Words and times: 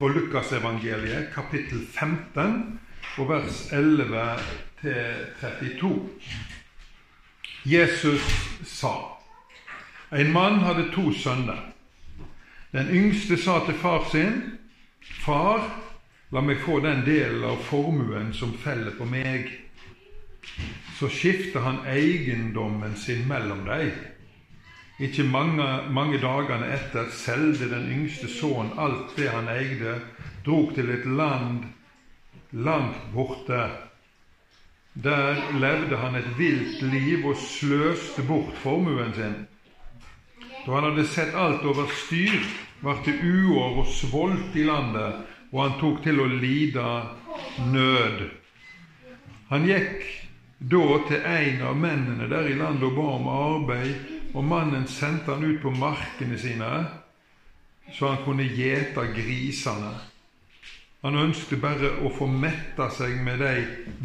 på 0.00 0.08
Lukasevangeliet, 0.08 1.28
kapittel 1.34 1.86
15, 1.92 2.80
og 3.18 3.28
vers 3.28 3.72
11 3.72 4.38
32. 5.40 5.90
Jesus 7.64 8.22
sa 8.64 8.94
En 10.12 10.32
mann 10.32 10.64
hadde 10.64 10.88
to 10.94 11.12
sønner. 11.12 11.60
Den 12.72 12.88
yngste 12.88 13.36
sa 13.36 13.60
til 13.66 13.74
far 13.74 14.08
sin, 14.10 14.42
Far, 15.20 15.68
la 16.32 16.40
meg 16.40 16.62
få 16.64 16.80
den 16.80 17.04
delen 17.04 17.44
av 17.44 17.60
formuen 17.68 18.32
som 18.32 18.56
feller 18.56 18.96
på 18.96 19.04
meg. 19.04 19.50
Så 20.96 21.08
skifter 21.12 21.60
han 21.60 21.84
eiendommen 21.86 22.96
sin 22.96 23.28
mellom 23.28 23.66
dem. 23.68 23.92
Ikke 25.00 25.24
mange, 25.24 25.64
mange 25.88 26.18
dagene 26.20 26.66
etter 26.76 27.06
solgte 27.16 27.70
den 27.70 27.86
yngste 27.88 28.28
sønnen 28.28 28.74
alt 28.76 29.14
det 29.16 29.30
han 29.32 29.48
eide, 29.48 29.94
drog 30.44 30.74
til 30.76 30.90
et 30.92 31.06
land 31.08 31.64
langt 32.52 33.00
borte. 33.14 33.62
Der 34.92 35.40
levde 35.56 35.96
han 35.96 36.18
et 36.20 36.28
vilt 36.36 36.82
liv 36.82 37.24
og 37.30 37.36
sløste 37.40 38.26
bort 38.28 38.52
formuen 38.60 39.14
sin. 39.16 39.38
Da 40.66 40.76
han 40.76 40.90
hadde 40.90 41.06
sett 41.08 41.32
alt 41.32 41.64
over 41.64 41.88
styr, 42.04 42.44
ble 42.84 42.98
det 43.06 43.16
uår 43.24 43.80
og 43.80 43.88
svolt 43.88 44.56
i 44.56 44.68
landet, 44.68 45.24
og 45.48 45.62
han 45.64 45.76
tok 45.80 46.04
til 46.04 46.20
å 46.20 46.28
lide 46.28 46.86
nød. 47.72 48.26
Han 49.48 49.64
gikk 49.64 50.04
da 50.60 50.86
til 51.08 51.24
en 51.24 51.68
av 51.72 51.76
mennene 51.88 52.28
der 52.28 52.52
i 52.52 52.58
landet 52.58 52.90
og 52.90 52.98
ba 52.98 53.12
om 53.16 53.30
arbeid 53.32 54.19
og 54.34 54.44
mannen 54.44 54.86
sendte 54.86 55.34
han 55.34 55.44
ut 55.44 55.62
på 55.62 55.72
markene 55.74 56.38
sine, 56.38 56.70
så 57.92 58.12
han 58.12 58.24
kunne 58.24 58.46
gjete 58.46 59.08
grisene. 59.16 59.92
Han 61.00 61.16
ønsket 61.16 61.62
bare 61.62 61.94
å 62.04 62.10
få 62.12 62.28
metta 62.28 62.90
seg 62.92 63.16
med 63.24 63.40
de 63.40 63.54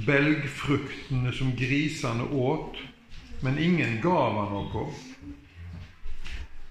belgfruktene 0.07 1.33
som 1.35 1.51
grisene 1.57 2.29
åt, 2.31 2.79
men 3.43 3.59
ingen 3.59 3.99
gav 4.01 4.39
han 4.39 4.53
noe. 4.55 4.87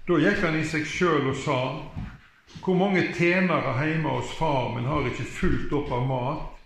Da 0.05 0.17
gikk 0.21 0.41
han 0.43 0.57
i 0.59 0.65
seg 0.65 0.85
sjøl 0.89 1.31
og 1.31 1.39
sa:" 1.45 1.61
Hvor 2.65 2.77
mange 2.79 3.01
tjenere 3.13 3.73
hjemme 3.83 4.09
hos 4.15 4.31
far 4.37 4.69
min 4.73 4.87
har 4.87 5.05
ikke 5.09 5.25
fulgt 5.27 5.73
opp 5.75 5.91
av 5.91 6.05
mat, 6.07 6.61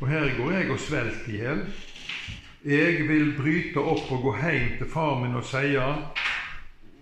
og 0.00 0.08
her 0.08 0.34
går 0.36 0.52
jeg 0.52 0.70
og 0.70 0.80
svelter 0.80 1.30
i 1.30 1.38
hjel. 1.40 1.62
Jeg 2.64 3.08
vil 3.08 3.32
bryte 3.38 3.80
opp 3.80 4.10
og 4.12 4.22
gå 4.26 4.34
hjem 4.42 4.74
til 4.78 4.90
far 4.92 5.18
min 5.22 5.34
og 5.34 5.44
sie:" 5.44 5.80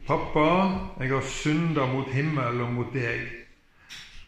Pappa, 0.09 0.71
jeg 1.01 1.11
har 1.13 1.21
synda 1.21 1.85
mot 1.87 2.07
himmel 2.09 2.63
og 2.65 2.71
mot 2.73 2.95
deg. 2.97 3.27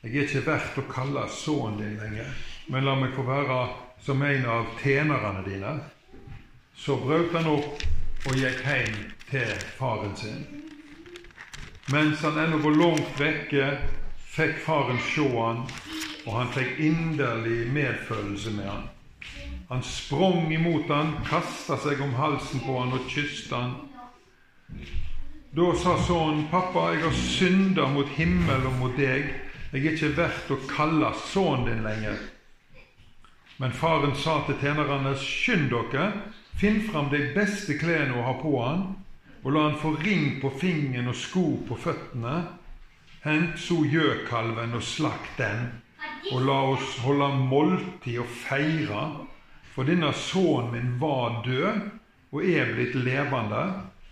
Jeg 0.02 0.10
er 0.12 0.26
ikke 0.26 0.42
verdt 0.44 0.76
å 0.76 0.84
kalle 0.90 1.22
sønnen 1.32 1.78
din 1.80 1.94
lenger, 1.96 2.34
men 2.68 2.84
la 2.84 2.98
meg 3.00 3.14
få 3.16 3.24
være 3.24 3.56
som 4.04 4.20
en 4.26 4.44
av 4.44 4.74
tjenerne 4.82 5.40
dine. 5.46 5.72
Så 6.76 6.98
brøt 7.00 7.32
han 7.32 7.48
opp 7.48 7.80
og 8.28 8.36
gikk 8.36 8.60
hjem 8.68 9.00
til 9.30 9.64
faren 9.78 10.12
sin. 10.20 10.44
Mens 11.88 12.28
han 12.28 12.36
ennå 12.44 12.60
var 12.60 12.76
langt 12.76 13.16
vekke, 13.16 13.72
fikk 14.36 14.60
faren 14.68 15.00
se 15.08 15.24
han, 15.32 15.64
og 16.26 16.32
han 16.42 16.56
fikk 16.60 16.76
inderlig 16.90 17.70
medfølelse 17.72 18.52
med 18.60 18.68
han. 18.68 18.88
Han 19.72 19.88
sprang 19.96 20.52
imot 20.52 20.92
han, 20.92 21.16
kasta 21.24 21.80
seg 21.80 22.04
om 22.04 22.18
halsen 22.20 22.68
på 22.68 22.82
han 22.82 22.98
og 23.00 23.08
kysste 23.08 23.56
han. 23.64 23.78
Da 25.52 25.74
sa 25.74 25.96
sønnen, 25.98 26.44
'Pappa, 26.50 26.92
jeg 26.92 27.02
har 27.02 27.12
synda 27.12 27.88
mot 27.90 28.08
himmel 28.14 28.66
og 28.68 28.74
mot 28.78 28.92
deg. 28.94 29.32
Jeg 29.72 29.80
er 29.82 29.96
ikke 29.96 30.10
verdt 30.14 30.52
å 30.54 30.58
kalle 30.70 31.10
sønnen 31.26 31.66
din 31.66 31.82
lenger.' 31.82 32.20
Men 33.58 33.74
faren 33.74 34.14
sa 34.14 34.44
til 34.46 34.60
tjenerne, 34.62 35.16
'Skynd 35.18 35.74
dere, 35.74 36.06
finn 36.54 36.78
fram 36.86 37.10
de 37.10 37.24
beste 37.34 37.74
klærne 37.82 38.14
å 38.14 38.28
ha 38.28 38.36
på 38.38 38.54
han, 38.62 38.86
og 39.42 39.50
la 39.52 39.66
han 39.66 39.78
få 39.82 39.96
ring 39.98 40.38
på 40.38 40.54
fingeren 40.54 41.10
og 41.10 41.18
sko 41.18 41.46
på 41.66 41.74
føttene.' 41.74 42.46
Hent 43.26 43.58
så 43.58 43.82
gjøkalven 43.82 44.78
og 44.78 44.86
slakt 44.86 45.34
den, 45.38 45.66
og 46.30 46.46
la 46.46 46.62
oss 46.76 46.98
holde 47.02 47.34
måltid 47.50 48.22
og 48.22 48.30
feire, 48.46 49.06
for 49.74 49.82
denne 49.82 50.14
sønnen 50.14 50.70
min 50.76 50.98
var 51.02 51.42
død 51.42 51.88
og 52.30 52.44
er 52.46 52.70
blitt 52.70 52.94
levende 52.94 53.64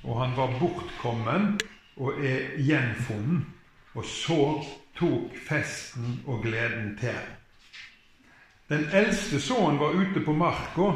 og 0.05 0.21
han 0.21 0.37
var 0.37 0.55
bortkommen 0.61 1.55
og 1.99 2.21
er 2.25 2.55
gjenfunnet. 2.63 3.55
Og 3.99 4.05
så 4.05 4.43
tok 4.99 5.35
festen 5.49 6.21
og 6.27 6.43
gleden 6.45 6.93
til. 7.01 7.19
Den 8.69 8.85
eldste 8.93 9.41
sønnen 9.41 9.81
var 9.81 9.97
ute 9.97 10.21
på 10.21 10.35
marka. 10.37 10.91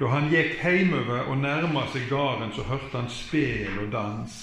Da 0.00 0.08
han 0.10 0.32
gikk 0.32 0.56
hjemover 0.64 1.28
og 1.30 1.38
nærma 1.38 1.86
seg 1.92 2.08
gården, 2.10 2.50
så 2.56 2.64
hørte 2.66 2.98
han 2.98 3.08
spel 3.12 3.78
og 3.84 3.92
dans. 3.92 4.38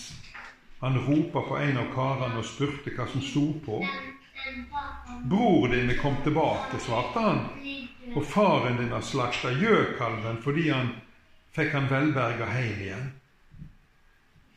Han 0.80 1.02
ropa 1.04 1.44
på 1.50 1.58
en 1.60 1.82
av 1.82 1.90
karene 1.92 2.40
og 2.40 2.48
spurte 2.48 2.94
hva 2.96 3.10
som 3.12 3.22
sto 3.22 3.46
på. 3.66 3.82
Bror 5.28 5.68
din 5.68 5.92
er 5.92 6.00
kommet 6.00 6.24
tilbake, 6.24 6.80
svarte 6.80 7.26
han, 7.26 7.42
og 8.16 8.24
faren 8.26 8.80
din 8.80 8.94
har 8.96 9.04
slakta 9.04 9.52
gjøkalven 9.60 10.40
fordi 10.46 10.70
han 10.72 10.94
fikk 11.58 11.76
han 11.76 11.90
velberga 11.92 12.48
hjem 12.56 12.86
igjen. 12.86 13.10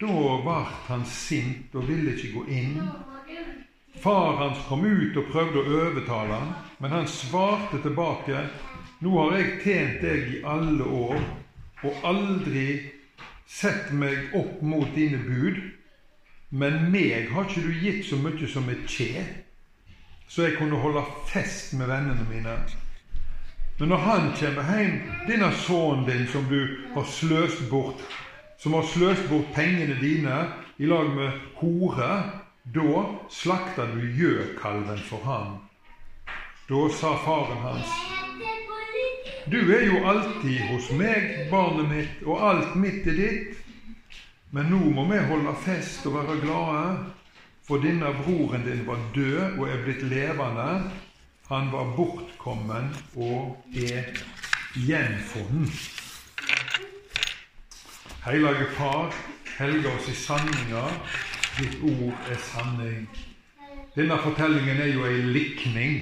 Da 0.02 0.38
ble 0.42 0.54
han 0.88 1.04
sint 1.06 1.74
og 1.78 1.84
ville 1.86 2.16
ikke 2.16 2.32
gå 2.34 2.40
inn. 2.50 2.78
Far 4.02 4.40
hans 4.40 4.64
kom 4.66 4.82
ut 4.82 5.18
og 5.20 5.28
prøvde 5.30 5.60
å 5.60 5.76
overtale 5.84 6.38
han, 6.40 6.48
men 6.82 6.94
han 6.96 7.06
svarte 7.06 7.78
tilbake. 7.84 8.41
Nå 9.04 9.12
har 9.14 9.36
jeg 9.38 9.52
tjent 9.62 10.02
deg 10.02 10.32
i 10.32 10.41
alle 10.42 10.88
år 10.88 11.22
og 11.86 12.08
aldri 12.08 12.64
sett 13.46 13.92
meg 13.94 14.34
opp 14.38 14.58
mot 14.66 14.91
dine 14.96 15.22
bud. 15.22 15.62
Men 16.50 16.91
meg 16.91 17.30
har 17.30 17.46
ikke 17.46 17.62
du 17.68 17.70
gitt 17.84 18.02
så 18.08 18.18
mye 18.18 18.50
som 18.50 18.66
et 18.74 18.82
kje, 18.91 19.22
så 20.26 20.48
jeg 20.48 20.58
kunne 20.58 20.82
holde 20.82 21.04
fest 21.30 21.76
med 21.78 21.86
vennene 21.92 22.26
mine. 22.26 22.58
Men 23.78 23.94
når 23.94 24.04
han 24.08 24.28
kommer 24.34 24.74
hjem, 24.74 24.98
denne 25.30 25.54
sønnen 25.62 26.04
din 26.10 26.26
som 26.34 26.50
du 26.50 26.58
har 26.96 27.06
sløst 27.08 27.68
bort 27.70 28.02
som 28.62 28.74
har 28.74 28.82
sløst 28.86 29.24
bort 29.26 29.48
pengene 29.54 29.96
dine 29.98 30.36
i 30.78 30.86
lag 30.86 31.08
med 31.10 31.38
hore, 31.58 32.10
da 32.74 33.04
slakter 33.30 33.88
du 33.90 34.04
gjøkalven 34.14 35.00
for 35.08 35.24
ham. 35.26 35.56
Da 36.68 36.82
sa 36.94 37.16
faren 37.24 37.58
hans, 37.64 37.94
Du 39.50 39.58
er 39.74 39.82
jo 39.88 40.04
alltid 40.06 40.60
hos 40.70 40.92
meg, 40.94 41.48
barnet 41.50 41.88
mitt, 41.90 42.20
og 42.22 42.44
alt 42.46 42.76
mitt 42.78 43.06
er 43.10 43.16
ditt. 43.18 43.56
Men 44.54 44.70
nå 44.70 44.92
må 44.94 45.08
vi 45.10 45.18
holde 45.26 45.54
fest 45.64 46.06
og 46.06 46.14
være 46.20 46.36
glade, 46.44 46.84
for 47.66 47.82
denne 47.82 48.12
broren 48.20 48.62
din 48.62 48.86
var 48.86 49.02
død 49.16 49.58
og 49.58 49.66
er 49.66 49.82
blitt 49.82 50.06
levende. 50.06 50.68
Han 51.50 51.72
var 51.74 51.90
bortkommen 51.96 52.94
og 53.16 53.58
er 53.74 54.14
gjenfunnet. 54.78 56.01
Hellige 58.25 58.66
Far, 58.71 59.15
helge 59.59 59.88
oss 59.88 60.09
i 60.09 60.15
sanninga. 60.15 60.83
Ditt 61.59 61.81
ord 61.83 62.28
er 62.31 62.37
sanning. 62.38 63.09
Denne 63.97 64.19
fortellingen 64.22 64.78
er 64.78 64.93
jo 64.93 65.09
ei 65.09 65.25
likning. 65.27 65.97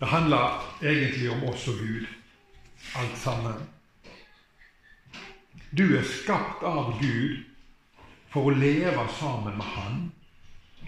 Det 0.00 0.08
handler 0.10 0.58
egentlig 0.82 1.30
om 1.30 1.44
oss 1.46 1.68
og 1.70 1.78
Gud, 1.78 2.08
alt 2.98 3.18
sammen. 3.22 3.60
Du 5.78 5.84
er 5.94 6.02
skapt 6.02 6.66
av 6.66 6.90
Gud 6.98 7.44
for 8.34 8.50
å 8.50 8.56
leve 8.56 9.04
sammen 9.20 9.60
med 9.60 9.68
Han, 9.76 10.00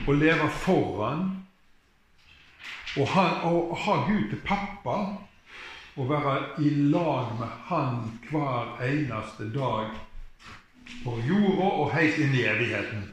og 0.09 0.19
leve 0.19 0.51
foran. 0.51 1.31
Og, 2.99 3.07
han, 3.07 3.39
og 3.47 3.77
ha 3.87 3.95
Gud 4.11 4.35
til 4.35 4.43
pappa 4.43 4.99
å 5.97 6.07
være 6.09 6.35
i 6.59 6.71
lag 6.91 7.35
med 7.39 7.51
Han 7.69 8.19
hver 8.31 8.81
eneste 8.83 9.47
dag 9.55 9.93
på 11.05 11.19
jorda 11.29 11.69
og 11.69 11.93
helt 11.95 12.19
inn 12.19 12.35
i 12.35 12.47
evigheten. 12.51 13.05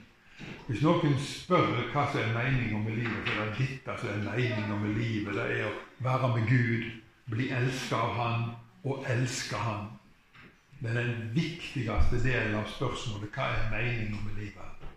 Hvis 0.67 0.81
noen 0.85 1.17
spør 1.21 1.69
hva 1.93 2.07
som 2.09 2.21
er 2.23 2.33
meninga 2.33 2.79
med 2.81 2.97
livet, 2.97 3.27
så 3.27 3.43
er 3.43 3.49
det 3.51 3.67
dette 3.67 3.97
som 4.01 4.09
er 4.09 4.23
meninga 4.25 4.77
med 4.81 4.97
livet. 4.97 5.35
Det 5.37 5.47
er 5.59 5.67
å 5.69 5.73
være 6.05 6.29
med 6.35 6.47
Gud, 6.49 6.87
bli 7.31 7.49
elska 7.53 7.99
av 8.01 8.13
Han 8.17 8.45
og 8.83 9.05
elske 9.13 9.61
Han. 9.61 9.89
Det 10.81 10.89
er 10.89 10.97
den 11.03 11.27
viktigste 11.35 12.21
delen 12.23 12.55
av 12.57 12.69
spørsmålet 12.71 13.35
hva 13.35 13.49
er 13.51 13.67
meninga 13.75 14.23
med 14.25 14.39
livet. 14.41 14.87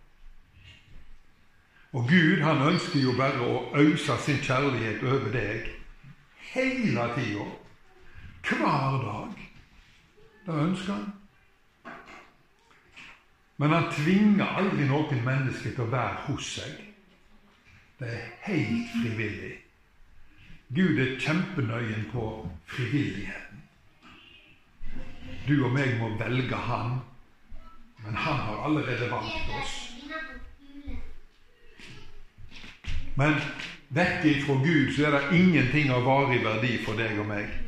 Og 1.95 2.09
Gud 2.09 2.41
han 2.43 2.63
ønsker 2.71 2.99
jo 2.99 3.13
bare 3.15 3.45
å 3.45 3.59
øse 3.79 4.17
sin 4.25 4.41
kjærlighet 4.43 5.05
over 5.05 5.29
deg 5.31 5.69
hele 6.55 7.05
tida. 7.15 7.45
Hver 8.45 8.99
dag. 9.05 9.51
Det 10.47 10.55
ønsker 10.63 10.93
han. 10.93 11.13
Men 13.57 13.71
han 13.71 13.93
tvinger 13.93 14.57
aldri 14.59 14.89
noen 14.89 15.23
mennesker 15.25 15.73
til 15.73 15.87
å 15.87 15.93
være 15.93 16.27
hos 16.27 16.51
seg. 16.59 16.75
Det 18.01 18.11
er 18.11 18.27
helt 18.49 18.91
frivillig. 18.99 19.55
Gud 20.75 20.99
er 20.99 21.17
kjempenøyen 21.23 22.09
på 22.13 22.27
frivilligheten. 22.67 23.63
Du 25.47 25.55
og 25.65 25.75
meg 25.77 25.99
må 26.01 26.09
velge 26.19 26.57
Han, 26.57 26.99
men 28.05 28.15
Han 28.17 28.41
har 28.47 28.65
allerede 28.67 29.11
valgt 29.11 29.51
oss. 29.61 29.75
Men 33.17 33.37
vekk 33.95 34.25
ifra 34.25 34.55
Gud 34.65 34.93
så 34.97 35.07
er 35.07 35.19
det 35.19 35.39
ingenting 35.39 35.93
av 35.95 36.03
varig 36.05 36.43
verdi 36.45 36.79
for 36.85 36.99
deg 36.99 37.21
og 37.23 37.31
meg. 37.31 37.64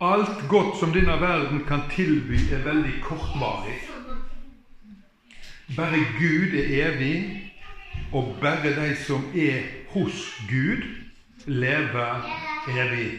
Alt 0.00 0.48
godt 0.48 0.78
som 0.80 0.92
denne 0.92 1.20
verden 1.20 1.64
kan 1.68 1.84
tilby, 1.90 2.38
er 2.52 2.64
veldig 2.64 2.94
kortvarig. 3.02 3.78
Bare 5.76 6.00
Gud 6.18 6.54
er 6.58 6.72
evig, 6.88 7.52
og 8.12 8.36
bare 8.40 8.74
de 8.74 8.96
som 9.06 9.24
er 9.34 9.62
hos 9.94 10.26
Gud, 10.50 10.82
lever 11.46 12.26
evig. 12.68 13.12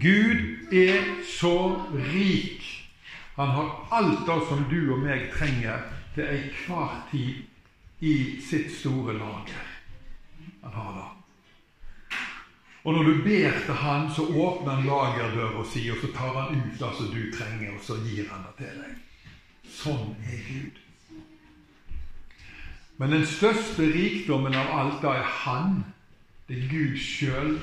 Gud 0.00 0.72
er 0.72 1.02
så 1.40 1.82
rik. 1.94 2.62
Han 3.34 3.48
har 3.48 3.88
alt 3.90 4.26
det 4.26 4.38
som 4.48 4.64
du 4.70 4.92
og 4.94 5.02
meg 5.02 5.26
trenger 5.34 5.82
til 6.14 6.30
enhver 6.36 6.96
tid 7.10 7.42
i 8.00 8.14
sitt 8.46 8.70
store 8.78 9.18
lager. 9.18 9.66
Han 10.62 10.72
har 10.78 10.96
det. 11.00 11.13
Og 12.84 12.92
når 12.92 13.02
du 13.02 13.22
ber 13.24 13.50
til 13.64 13.74
Han, 13.74 14.10
så 14.12 14.22
åpner 14.22 14.74
han 14.74 14.86
lagerdøra 14.86 15.64
si, 15.72 15.86
og 15.90 15.96
så 16.02 16.10
tar 16.12 16.34
han 16.40 16.58
ut 16.58 16.72
det 16.78 16.90
som 16.98 17.06
du 17.14 17.22
trenger, 17.32 17.72
og 17.72 17.80
så 17.82 17.96
gir 18.04 18.28
han 18.28 18.44
det 18.44 18.56
til 18.58 18.80
deg. 18.82 18.98
Sånn 19.72 20.10
er 20.28 20.42
Gud. 20.48 20.82
Men 23.00 23.16
den 23.16 23.24
største 23.26 23.88
rikdommen 23.90 24.54
av 24.54 24.68
alt, 24.78 25.00
da 25.02 25.16
er 25.18 25.32
Han. 25.44 25.80
Det 26.46 26.58
er 26.60 26.68
Gud 26.68 27.00
sjøl 27.00 27.56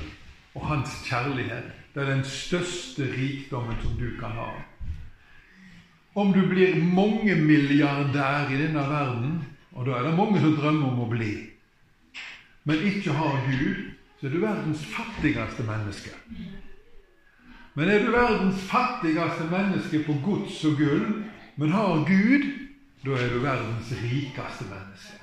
og 0.55 0.65
Hans 0.67 0.97
kjærlighet. 1.05 1.69
Det 1.93 2.01
er 2.01 2.09
den 2.15 2.25
største 2.25 3.05
rikdommen 3.13 3.77
som 3.83 3.93
du 3.99 4.09
kan 4.19 4.33
ha. 4.35 4.49
Om 6.15 6.33
du 6.33 6.41
blir 6.49 6.75
mange 6.81 7.35
milliardær 7.35 8.49
i 8.51 8.57
denne 8.59 8.83
verden, 8.89 9.39
og 9.71 9.85
da 9.85 9.99
er 9.99 10.09
det 10.09 10.17
mange 10.17 10.41
som 10.41 10.57
drømmer 10.57 10.89
om 10.89 11.05
å 11.05 11.11
bli, 11.13 11.31
men 12.67 12.83
ikke 12.89 13.13
har 13.15 13.39
Gud, 13.47 13.90
så 14.21 14.27
er 14.27 14.31
du 14.31 14.39
verdens 14.39 14.85
fattigste 14.85 15.63
menneske. 15.65 16.09
Men 17.73 17.89
er 17.89 18.03
du 18.05 18.11
verdens 18.11 18.61
fattigste 18.69 19.47
menneske 19.49 20.03
på 20.05 20.13
gods 20.21 20.59
og 20.69 20.77
gull, 20.77 21.23
men 21.57 21.73
har 21.73 22.03
Gud, 22.05 22.45
da 23.01 23.17
er 23.17 23.33
du 23.33 23.39
verdens 23.41 23.89
rikeste 24.03 24.69
menneske. 24.69 25.17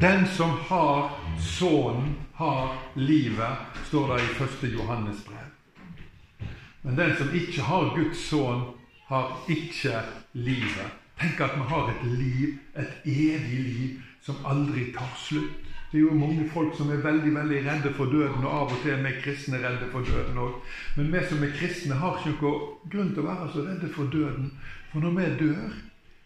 Den 0.00 0.26
som 0.36 0.50
har 0.68 1.16
Sønnen, 1.40 2.16
har 2.34 2.76
livet, 2.94 3.56
står 3.88 4.16
det 4.16 4.22
i 4.22 4.68
1. 4.68 4.72
Johannes 4.74 5.24
brev. 5.24 6.48
Men 6.82 6.96
den 6.96 7.16
som 7.16 7.34
ikke 7.34 7.62
har 7.62 7.96
Guds 7.96 8.28
sønn, 8.28 8.64
har 9.08 9.44
ikke 9.48 10.02
livet. 10.32 10.88
Tenk 11.20 11.40
at 11.40 11.56
vi 11.56 11.68
har 11.68 11.90
et 11.90 12.06
liv, 12.18 12.58
et 12.76 13.04
evig 13.04 13.60
liv, 13.60 14.00
som 14.22 14.46
aldri 14.46 14.92
tar 14.94 15.12
slutt. 15.18 15.68
Det 15.92 15.98
er 15.98 16.06
jo 16.06 16.14
mange 16.16 16.46
folk 16.48 16.76
som 16.76 16.88
er 16.90 17.02
veldig 17.04 17.34
veldig 17.34 17.58
redde 17.66 17.90
for 17.92 18.08
døden, 18.08 18.44
og 18.46 18.52
av 18.52 18.70
og 18.72 18.78
til 18.80 18.94
er 18.94 19.02
vi 19.04 19.10
kristne 19.20 19.58
redde 19.60 19.90
for 19.92 20.06
døden 20.08 20.38
òg. 20.40 20.54
Men 20.96 21.10
vi 21.12 21.20
som 21.28 21.42
er 21.44 21.52
kristne, 21.58 21.98
har 22.00 22.16
ikke 22.16 22.38
noen 22.40 22.62
grunn 22.94 23.10
til 23.12 23.20
å 23.20 23.26
være 23.26 23.48
så 23.52 23.66
redde 23.66 23.90
for 23.92 24.08
døden. 24.14 24.48
For 24.92 25.04
når 25.04 25.18
vi 25.18 25.26
dør, 25.42 25.76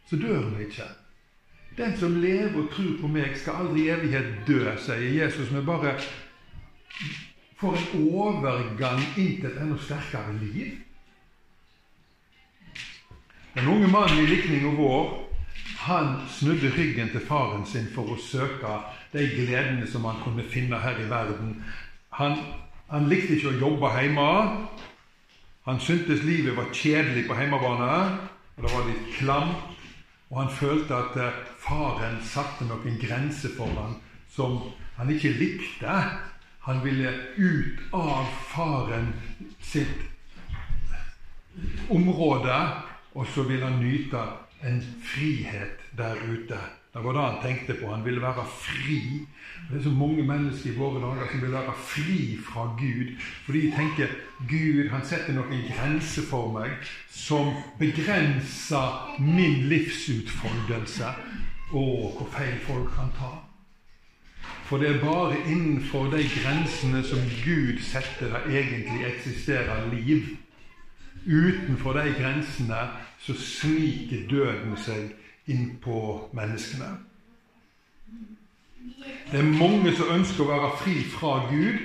så 0.07 0.21
dør 0.23 0.47
vi 0.53 0.69
ikke. 0.69 0.87
Den 1.77 1.97
som 1.99 2.15
lever 2.23 2.55
og 2.61 2.71
tror 2.77 2.95
på 3.01 3.11
meg, 3.11 3.35
skal 3.37 3.65
aldri 3.65 3.89
i 3.89 3.91
evighet 3.97 4.31
dø, 4.47 4.63
sier 4.79 5.11
Jesus. 5.19 5.51
Vi 5.51 5.67
bare 5.67 5.97
får 7.59 7.77
en 7.81 8.09
overgang 8.21 9.03
inn 9.17 9.41
til 9.41 9.51
et 9.51 9.61
enda 9.65 9.83
sterkere 9.83 10.39
liv. 10.39 10.77
Den 13.57 13.73
unge 13.73 13.89
mannen 13.91 14.23
i 14.23 14.31
likninga 14.31 14.77
vår 14.79 15.11
han 15.87 16.17
snudde 16.29 16.73
ryggen 16.75 17.13
til 17.13 17.23
faren 17.29 17.67
sin 17.67 17.87
for 17.95 18.11
å 18.11 18.19
søke 18.19 18.73
de 19.13 19.23
gledene 19.31 19.87
som 19.87 20.07
han 20.09 20.19
kunne 20.25 20.43
finne 20.51 20.81
her 20.83 20.99
i 20.99 21.07
verden. 21.11 21.61
Han, 22.19 22.35
han 22.91 23.07
likte 23.11 23.37
ikke 23.37 23.53
å 23.53 23.61
jobbe 23.61 23.93
hjemme. 23.95 24.31
Han 25.67 25.79
syntes 25.83 26.25
livet 26.27 26.57
var 26.59 26.73
kjedelig 26.75 27.27
på 27.29 27.37
hjemmebane, 27.39 27.93
og 28.57 28.67
det 28.67 28.73
var 28.73 28.89
litt 28.89 29.13
klamt. 29.15 29.77
Og 30.27 30.41
han 30.41 30.51
følte 30.51 30.97
at 30.97 31.19
eh, 31.23 31.39
faren 31.63 32.19
satte 32.27 32.67
noen 32.67 32.99
grenser 32.99 33.53
for 33.55 33.71
ham 33.79 33.95
som 34.35 34.59
han 34.97 35.13
ikke 35.15 35.37
likte. 35.39 36.01
Han 36.67 36.83
ville 36.83 37.13
ut 37.39 37.95
av 37.95 38.27
faren 38.51 39.13
sitt 39.63 40.03
område, 41.95 42.59
og 43.15 43.31
så 43.31 43.47
ville 43.47 43.71
han 43.71 43.79
nyte 43.79 44.25
en 44.65 44.83
frihet 45.03 45.85
der 45.97 46.15
ute. 46.15 46.59
Det 46.93 47.05
var 47.05 47.13
det 47.13 47.23
han 47.23 47.43
tenkte 47.43 47.75
på. 47.75 47.95
Han 47.95 48.05
ville 48.05 48.23
være 48.23 48.45
fri. 48.61 49.27
Det 49.71 49.79
er 49.79 49.83
så 49.83 49.91
mange 49.91 50.23
mennesker 50.23 50.71
i 50.71 50.77
våre 50.77 51.01
dager 51.01 51.31
som 51.31 51.43
vil 51.43 51.53
være 51.53 51.75
fri 51.77 52.39
fra 52.47 52.65
Gud. 52.79 53.11
Fordi 53.45 53.61
de 53.67 53.73
tenker 53.77 54.15
Gud 54.49 54.89
han 54.89 55.05
setter 55.05 55.37
noen 55.37 55.67
grenser 55.69 56.25
for 56.31 56.49
meg 56.55 56.73
som 57.13 57.53
begrenser 57.79 59.19
min 59.21 59.67
livsutfoldelse. 59.69 61.13
Å, 61.67 61.85
hvor 62.17 62.33
feil 62.33 62.57
folk 62.65 62.89
kan 62.95 63.13
ta. 63.19 63.35
For 64.67 64.81
det 64.81 64.89
er 64.89 65.05
bare 65.05 65.37
innenfor 65.47 66.09
de 66.11 66.25
grensene 66.31 67.03
som 67.05 67.21
Gud 67.45 67.83
setter, 67.85 68.33
det 68.33 68.63
egentlig 68.63 69.05
eksisterer 69.13 69.91
liv. 69.93 70.33
Utenfor 71.27 71.93
de 71.93 72.13
grensene 72.15 72.81
så 73.19 73.35
sniker 73.35 74.29
døden 74.31 74.77
seg 74.79 75.51
inn 75.51 75.73
på 75.83 75.99
menneskene. 76.37 76.93
Det 79.31 79.41
er 79.41 79.49
mange 79.59 79.91
som 79.99 80.13
ønsker 80.15 80.45
å 80.45 80.53
være 80.53 80.71
fri 80.79 80.95
fra 81.11 81.33
Gud, 81.51 81.81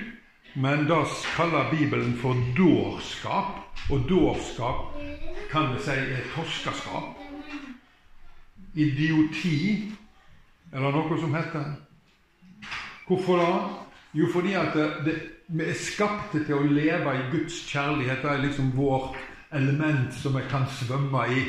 men 0.54 0.86
da 0.86 1.00
kaller 1.34 1.72
Bibelen 1.72 2.14
for 2.20 2.38
dårskap. 2.56 3.58
Og 3.90 4.04
dårskap 4.08 4.94
kan 5.50 5.72
vi 5.74 5.82
si 5.82 5.96
er 5.96 6.28
torskeskap. 6.36 7.18
Idioti 8.78 9.90
er 10.72 10.84
det 10.86 10.92
noe 10.94 11.18
som 11.20 11.34
heter. 11.34 11.72
Hvorfor 13.08 13.42
da? 13.42 13.50
Jo, 14.14 14.28
fordi 14.32 14.54
at 14.54 14.74
det, 14.76 14.86
det, 15.04 15.16
vi 15.48 15.66
er 15.66 15.76
skapte 15.76 16.44
til 16.44 16.60
å 16.60 16.68
leve 16.68 17.16
i 17.16 17.28
Guds 17.32 17.58
kjærlighet. 17.68 18.22
Det 18.22 18.30
er 18.30 18.44
liksom 18.46 18.70
vårt 18.76 19.18
element 19.54 20.14
som 20.14 20.36
vi 20.36 20.42
kan 20.50 20.64
svømme 20.80 21.26
i. 21.30 21.44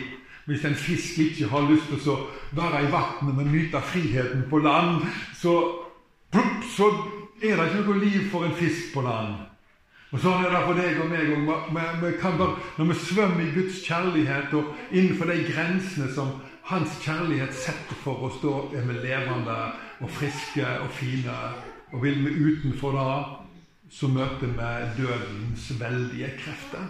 Hvis 0.46 0.66
en 0.66 0.76
fisk 0.76 1.20
ikke 1.20 1.48
har 1.48 1.70
lyst 1.72 1.88
til 1.88 2.12
å 2.12 2.18
være 2.52 2.84
i 2.84 2.92
vannet, 2.92 3.36
men 3.38 3.52
nyte 3.54 3.80
friheten 3.82 4.44
på 4.50 4.60
land, 4.60 5.06
så, 5.40 5.54
plupp, 6.32 6.66
så 6.76 6.90
er 7.40 7.56
det 7.56 7.70
ikke 7.70 7.86
noe 7.88 8.02
liv 8.02 8.30
for 8.32 8.48
en 8.48 8.56
fisk 8.60 8.92
på 8.94 9.06
land. 9.06 9.38
Og 10.14 10.22
Sånn 10.22 10.44
er 10.46 10.52
det 10.54 10.60
for 10.68 10.78
deg 10.78 11.00
og 11.02 11.08
meg 11.10 11.32
òg. 11.34 12.58
Når 12.78 12.90
vi 12.92 12.98
svømmer 13.02 13.46
i 13.48 13.54
Guds 13.56 13.80
kjærlighet 13.88 14.52
og 14.54 14.74
innenfor 14.92 15.32
de 15.32 15.40
grensene 15.48 16.10
som 16.14 16.36
Hans 16.64 16.94
kjærlighet 17.04 17.52
setter 17.60 17.98
for 18.06 18.22
oss, 18.30 18.38
da 18.40 18.54
er 18.78 18.86
vi 18.88 18.94
levende 19.04 19.56
og 20.00 20.12
friske 20.16 20.64
og 20.86 20.92
fine. 20.96 21.34
Og 21.92 22.06
vil 22.06 22.22
vi 22.24 22.36
utenfor 22.46 22.96
da, 22.96 23.08
så 23.92 24.08
møter 24.08 24.54
vi 24.54 24.70
dødens 25.02 25.66
veldige 25.82 26.32
krefter. 26.40 26.88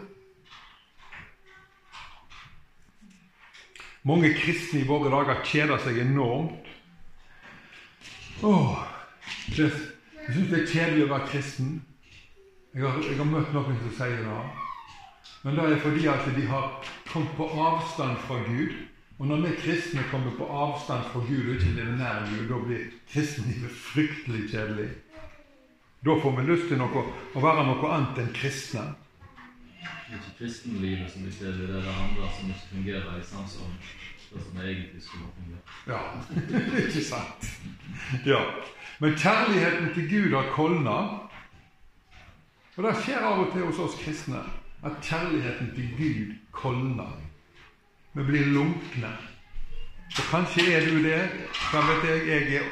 Mange 4.04 4.34
kristne 4.36 4.82
i 4.82 4.88
våre 4.88 5.12
dager 5.14 5.44
kjeder 5.48 5.80
seg 5.80 6.02
enormt. 6.04 6.66
Åh, 8.44 8.82
jeg 9.56 9.70
syns 9.72 10.50
det 10.52 10.58
er 10.60 10.68
kjedelig 10.68 11.06
å 11.06 11.12
være 11.14 11.30
kristen. 11.32 11.70
Jeg 12.74 12.84
har, 12.84 12.98
jeg 13.06 13.16
har 13.20 13.30
møtt 13.30 13.54
noen 13.56 13.78
som 13.80 13.94
sier 13.96 14.26
det. 14.26 14.42
Men 15.44 15.56
det 15.56 15.68
er 15.70 15.80
fordi 15.86 16.10
at 16.12 16.28
de 16.36 16.44
har 16.50 16.68
kommet 17.12 17.32
på 17.38 17.48
avstand 17.48 18.20
fra 18.26 18.42
Gud. 18.44 18.74
Og 19.22 19.30
når 19.30 19.46
vi 19.46 19.56
kristne 19.62 20.04
kommer 20.12 20.36
på 20.36 20.50
avstand 20.52 21.06
fra 21.14 21.22
Gud 21.24 21.48
og 21.48 21.56
ikke 21.56 21.76
lever 21.78 21.96
nær 22.00 22.26
Gud, 22.28 22.48
da 22.50 22.60
blir 22.66 22.86
kristenlivet 23.14 23.78
fryktelig 23.86 24.50
kjedelig. 24.52 24.90
Da 26.04 26.18
får 26.20 26.36
vi 26.42 26.48
lyst 26.50 26.68
til 26.68 26.82
noe, 26.82 27.06
å 27.08 27.44
være 27.44 27.64
noe 27.70 27.94
annet 27.96 28.20
enn 28.20 28.34
kristne. 28.36 28.84
Ikke 30.14 30.38
kristenlivet 30.38 31.12
som 31.12 31.28
ikke 31.28 31.46
er 31.50 31.60
det 31.60 31.70
det 31.70 31.94
andre 32.06 32.32
som 32.38 32.50
ikke 32.54 32.72
fungerer 32.72 33.20
i 33.20 33.26
samsvar 33.26 33.68
med 33.68 33.80
det 34.34 34.44
som 34.44 34.58
egentlig 34.58 35.04
skulle 35.04 35.26
fungere. 35.38 35.62
Ja, 35.88 36.02
ikke 36.88 37.04
sant? 37.04 37.42
Ja. 38.26 38.42
Men 39.00 39.18
kjærligheten 39.18 39.94
til 39.94 40.10
Gud 40.10 40.36
har 40.36 40.50
kolna. 40.52 40.98
Og 42.76 42.84
det 42.84 42.96
skjer 43.04 43.22
av 43.22 43.40
og 43.44 43.52
til 43.54 43.66
hos 43.68 43.80
oss 43.80 43.98
kristne 44.02 44.42
at 44.84 44.98
kjærligheten 45.02 45.74
til 45.76 45.90
Gud 45.98 46.34
kolner. 46.52 47.14
Vi 48.14 48.24
blir 48.24 48.46
lunkne. 48.46 49.14
Og 50.18 50.24
kanskje 50.30 50.74
er 50.74 50.90
du 50.90 51.04
det. 51.04 51.22
Da 51.72 51.82
vet 51.90 52.10
jeg? 52.10 52.28
Jeg 52.28 52.56
er 52.56 52.68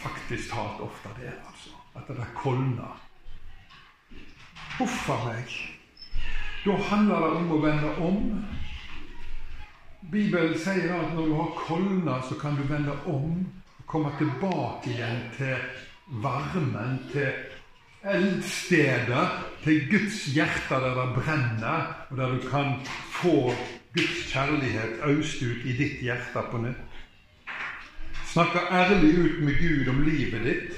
faktisk 0.00 0.52
talt 0.52 0.80
ofte 0.80 1.08
det, 1.20 1.32
altså. 1.48 1.70
At 1.96 2.08
det 2.08 2.26
kolner. 2.34 3.00
Huff 4.78 5.08
a 5.10 5.16
meg. 5.24 5.69
Da 6.64 6.76
handler 6.76 7.20
det 7.20 7.36
om 7.38 7.52
å 7.54 7.58
vende 7.62 7.90
om. 8.04 8.16
Bibelen 10.12 10.58
sier 10.60 10.90
at 10.92 11.14
når 11.16 11.30
du 11.30 11.36
har 11.38 11.54
kolna, 11.56 12.18
så 12.28 12.36
kan 12.40 12.58
du 12.58 12.66
vende 12.68 12.96
om 13.08 13.38
og 13.78 13.86
komme 13.88 14.12
tilbake 14.18 14.92
igjen 14.92 15.22
til 15.38 15.56
varmen, 16.20 16.98
til 17.12 17.30
eldstedet, 18.04 19.24
til 19.64 19.88
Guds 19.88 20.20
hjerte 20.34 20.82
der 20.84 21.00
det 21.00 21.08
brenner, 21.16 21.88
og 22.10 22.20
der 22.20 22.36
du 22.36 22.48
kan 22.50 22.76
få 23.22 23.54
Guds 23.96 24.20
kjærlighet 24.32 25.00
øst 25.14 25.42
ut 25.42 25.64
i 25.64 25.76
ditt 25.80 26.04
hjerte 26.04 26.44
på 26.50 26.60
nytt. 26.60 26.86
Snakke 28.30 28.68
ærlig 28.70 29.16
ut 29.18 29.42
med 29.44 29.56
Gud 29.58 29.88
om 29.88 30.02
livet 30.06 30.44
ditt, 30.44 30.76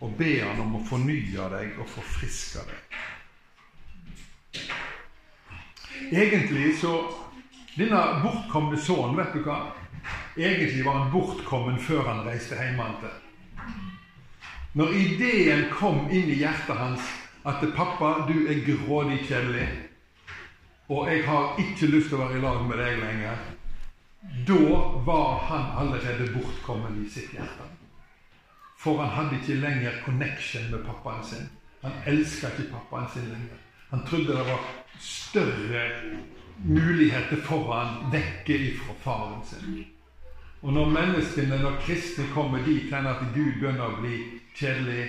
og 0.00 0.14
be 0.16 0.38
Han 0.40 0.62
om 0.62 0.78
å 0.78 0.86
fornye 0.86 1.50
deg 1.58 1.74
og 1.82 1.90
forfriske 1.90 2.62
deg. 2.70 2.88
Egentlig 6.12 6.78
så 6.80 6.92
Denne 7.78 7.98
bortkomne 8.24 8.74
sønnen, 8.82 9.14
vet 9.14 9.36
du 9.36 9.44
hva? 9.44 9.58
Egentlig 10.34 10.82
var 10.82 10.96
han 10.98 11.12
bortkommen 11.12 11.76
før 11.78 12.08
han 12.08 12.24
reiste 12.26 12.56
hjem 12.58 12.80
til. 12.98 13.12
Når 14.78 14.96
ideen 14.98 15.68
kom 15.70 16.08
inn 16.10 16.26
i 16.26 16.40
hjertet 16.40 16.74
hans 16.76 17.06
at 17.46 17.62
'pappa, 17.76 18.26
du 18.26 18.48
er 18.50 18.64
grådig 18.66 19.20
kjedelig', 19.28 19.78
og 20.88 21.06
jeg 21.10 21.24
har 21.26 21.54
ikke 21.58 21.86
lyst 21.86 22.08
til 22.08 22.18
å 22.18 22.24
være 22.24 22.38
i 22.38 22.42
lag 22.42 22.66
med 22.66 22.78
deg 22.82 22.98
lenger, 22.98 23.46
da 24.48 24.80
var 25.06 25.38
han 25.48 25.70
allerede 25.82 26.32
bortkommen 26.34 26.98
i 27.04 27.08
sitt 27.10 27.30
hjerte. 27.32 27.66
For 28.78 29.02
han 29.02 29.14
hadde 29.14 29.38
ikke 29.38 29.60
lenger 29.60 30.02
connection 30.04 30.70
med 30.70 30.84
pappaen 30.86 31.24
sin. 31.24 31.48
Han 31.82 31.92
elska 32.06 32.50
ikke 32.54 32.72
pappaen 32.72 33.08
sin 33.14 33.30
lenger. 33.30 33.58
Han 33.90 34.04
trodde 34.06 34.36
det 34.36 34.46
var 34.50 34.60
større 35.00 35.84
muligheter 36.64 37.36
foran 37.46 38.12
vekke 38.12 38.58
ifra 38.58 38.94
faren 39.00 39.40
sin. 39.46 39.84
Og 40.62 40.72
når 40.72 40.88
menneskene, 40.90 41.58
når 41.62 41.80
kristne 41.80 42.24
kommer 42.34 42.64
dit 42.66 42.94
hen 42.94 43.06
at 43.06 43.22
Gud 43.34 43.52
begynner 43.60 43.86
å 43.86 44.00
bli 44.00 44.16
kjedelig, 44.58 45.04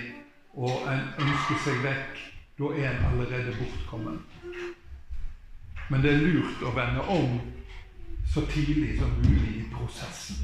og 0.54 0.86
en 0.90 1.02
ønsker 1.18 1.58
seg 1.64 1.80
vekk, 1.84 2.20
da 2.60 2.70
er 2.76 2.90
en 2.90 3.08
allerede 3.10 3.56
bortkommen. 3.58 4.20
Men 5.90 6.02
det 6.04 6.12
er 6.12 6.22
lurt 6.22 6.62
å 6.62 6.74
vende 6.76 7.02
om 7.10 7.40
så 8.30 8.44
tidlig 8.46 8.98
som 9.00 9.10
mulig 9.24 9.56
i 9.58 9.66
prosessen. 9.72 10.38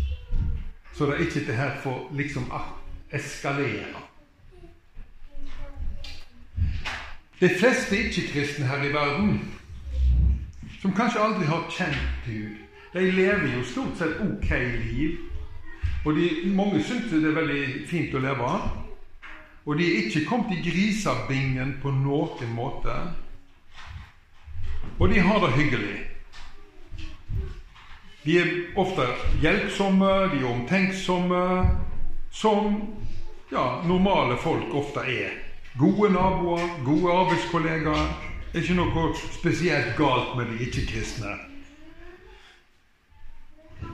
Så 0.94 1.06
det 1.06 1.14
er 1.14 1.24
ikke 1.26 1.46
det 1.46 1.58
her 1.60 1.78
får 1.84 2.10
liksom 2.18 2.50
eskalere. 3.14 4.02
De 7.40 7.48
fleste 7.48 7.98
ikke-kristne 7.98 8.66
her 8.66 8.82
i 8.82 8.92
verden 8.94 9.40
som 10.80 10.94
kanskje 10.96 11.20
aldri 11.20 11.46
har 11.46 11.66
kjent 11.70 12.24
Gud. 12.24 12.56
De 12.94 13.10
lever 13.10 13.56
jo 13.56 13.64
stort 13.64 13.98
sett 13.98 14.20
ok 14.24 14.50
liv. 14.92 15.18
Og 16.04 16.16
de, 16.16 16.30
mange 16.54 16.82
syns 16.82 17.10
det 17.10 17.24
er 17.26 17.36
veldig 17.36 17.62
fint 17.90 18.14
å 18.14 18.22
leve. 18.24 18.50
Og 19.66 19.76
de 19.76 19.84
er 19.84 20.06
ikke 20.06 20.24
kommet 20.30 20.54
i 20.54 20.62
grisabingen 20.64 21.74
på 21.82 21.92
noen 21.92 22.52
måte. 22.54 22.94
Og 24.96 25.10
de 25.12 25.20
har 25.20 25.42
det 25.42 25.54
hyggelig. 25.58 25.96
De 28.24 28.38
er 28.40 28.52
ofte 28.80 29.04
hjelpsomme, 29.42 30.12
de 30.32 30.40
er 30.40 30.48
omtenksomme, 30.50 31.42
som 32.30 32.80
ja, 33.52 33.66
normale 33.84 34.38
folk 34.40 34.72
ofte 34.74 35.04
er. 35.04 35.45
Gode 35.78 36.12
naboer, 36.12 36.84
gode 36.84 37.12
arbeidskollegaer, 37.12 38.06
det 38.52 38.58
er 38.58 38.62
ikke 38.62 38.76
noe 38.78 39.10
spesielt 39.34 39.90
galt 39.98 40.30
med 40.38 40.48
de 40.48 40.64
ikke-kristne. 40.64 41.34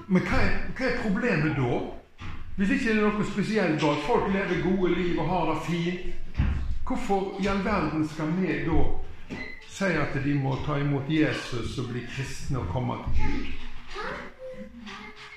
Men 0.06 0.22
hva 0.28 0.38
er, 0.38 0.54
hva 0.78 0.86
er, 0.86 1.00
problemet 1.02 1.58
da? 1.58 1.80
Hvis 2.54 2.76
ikke 2.76 2.86
det 2.86 2.94
er 2.94 3.08
noe 3.08 3.26
spesielt 3.26 3.82
galt, 3.82 4.06
folk 4.06 4.30
lever 4.30 4.62
gode 4.62 4.94
liv 4.94 5.18
og 5.18 5.28
har 5.32 5.50
det 5.50 5.58
fint, 5.66 6.38
hvorfor 6.86 7.42
i 7.42 7.50
all 7.50 7.64
verden 7.66 8.06
skal 8.08 8.30
vi 8.38 8.62
da 8.68 8.86
si 9.72 9.92
at 9.98 10.14
de 10.22 10.38
må 10.38 10.54
ta 10.62 10.78
imot 10.78 11.10
Jesus 11.10 11.78
og 11.82 11.90
bli 11.90 12.06
kristne 12.14 12.62
og 12.62 12.70
komme 12.70 13.02
til 13.08 13.22
Gud? 13.26 13.52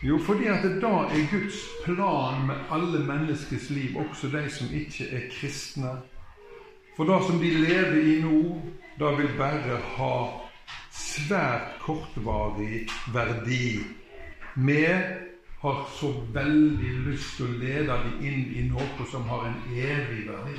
Jo, 0.06 0.20
fordi 0.22 0.46
at 0.54 0.62
det 0.62 0.78
da 0.84 1.08
er 1.10 1.30
Guds 1.32 1.64
plan 1.86 2.46
med 2.46 2.68
alle 2.70 3.02
menneskers 3.08 3.72
liv, 3.74 3.98
også 3.98 4.30
de 4.30 4.50
som 4.50 4.70
ikke 4.70 5.10
er 5.10 5.32
kristne. 5.32 5.96
For 6.96 7.04
det 7.04 7.24
som 7.28 7.40
de 7.40 7.50
lever 7.52 8.02
i 8.08 8.22
nå, 8.24 8.62
det 9.00 9.12
vil 9.18 9.32
bare 9.38 9.80
ha 9.98 10.16
svært 10.96 11.74
kortvarig 11.84 12.86
verdi. 13.14 13.80
Vi 14.56 14.86
har 15.60 15.82
så 16.00 16.12
veldig 16.34 16.94
lyst 17.10 17.36
til 17.36 17.50
å 17.50 17.58
lede 17.60 17.98
dem 18.06 18.22
inn 18.24 18.46
i 18.56 18.64
noe 18.70 19.08
som 19.12 19.28
har 19.28 19.44
en 19.50 19.58
evig 19.76 20.24
verdi. 20.30 20.56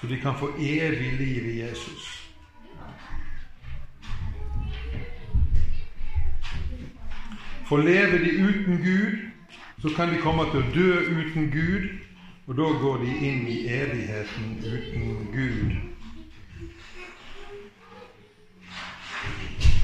Så 0.00 0.08
de 0.08 0.16
kan 0.22 0.38
få 0.38 0.48
evig 0.56 1.12
liv 1.18 1.48
i 1.50 1.58
Jesus. 1.60 2.06
For 7.68 7.84
lever 7.84 8.18
de 8.24 8.32
uten 8.48 8.80
Gud, 8.80 9.18
så 9.82 9.92
kan 9.96 10.08
de 10.08 10.24
komme 10.24 10.48
til 10.50 10.62
å 10.62 10.72
dø 10.74 10.96
uten 11.20 11.50
Gud, 11.52 11.86
og 12.52 12.58
da 12.58 12.72
går 12.80 12.96
de 13.00 13.12
inn 13.26 13.46
i 13.48 13.58
evigheten 13.72 14.48
uten 14.60 15.28
Gud. 15.32 15.70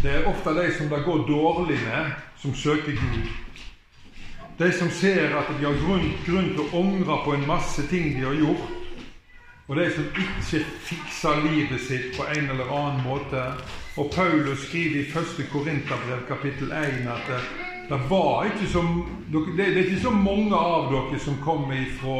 Det 0.03 0.11
er 0.13 0.27
ofte 0.29 0.53
de 0.53 0.67
som 0.77 0.91
det 0.91 0.99
går 1.07 1.23
dårlig 1.31 1.79
med, 1.87 2.11
som 2.37 2.53
søker 2.55 2.93
Gud. 2.93 3.31
De 4.59 4.69
som 4.73 4.91
ser 4.91 5.33
at 5.39 5.49
de 5.49 5.65
har 5.65 5.79
grunn, 5.81 6.11
grunn 6.27 6.51
til 6.59 6.61
å 6.67 6.83
angre 6.83 7.17
på 7.25 7.33
en 7.39 7.47
masse 7.49 7.87
ting 7.89 8.11
de 8.19 8.27
har 8.27 8.37
gjort. 8.37 8.75
Og 9.69 9.81
de 9.81 9.87
som 9.95 10.21
ikke 10.27 10.61
fikser 10.91 11.41
livet 11.47 11.81
sitt 11.87 12.11
på 12.19 12.27
en 12.35 12.51
eller 12.53 12.69
annen 12.69 13.01
måte. 13.07 13.47
Og 13.97 14.13
Paulus 14.13 14.67
skriver 14.67 15.07
i 15.07 15.09
1. 15.09 15.41
Korinterbrev 15.55 16.27
kapittel 16.29 16.77
1 16.83 17.09
at 17.17 17.33
det, 17.33 17.41
det, 17.89 18.53
ikke 18.53 18.69
så, 18.75 18.85
det, 19.57 19.65
er 19.65 19.83
ikke 19.87 20.03
så 20.05 20.13
mange 20.13 20.53
av 20.53 20.93
dere 20.93 21.23
som 21.25 21.41
kommer 21.41 21.81
ifra 21.81 22.19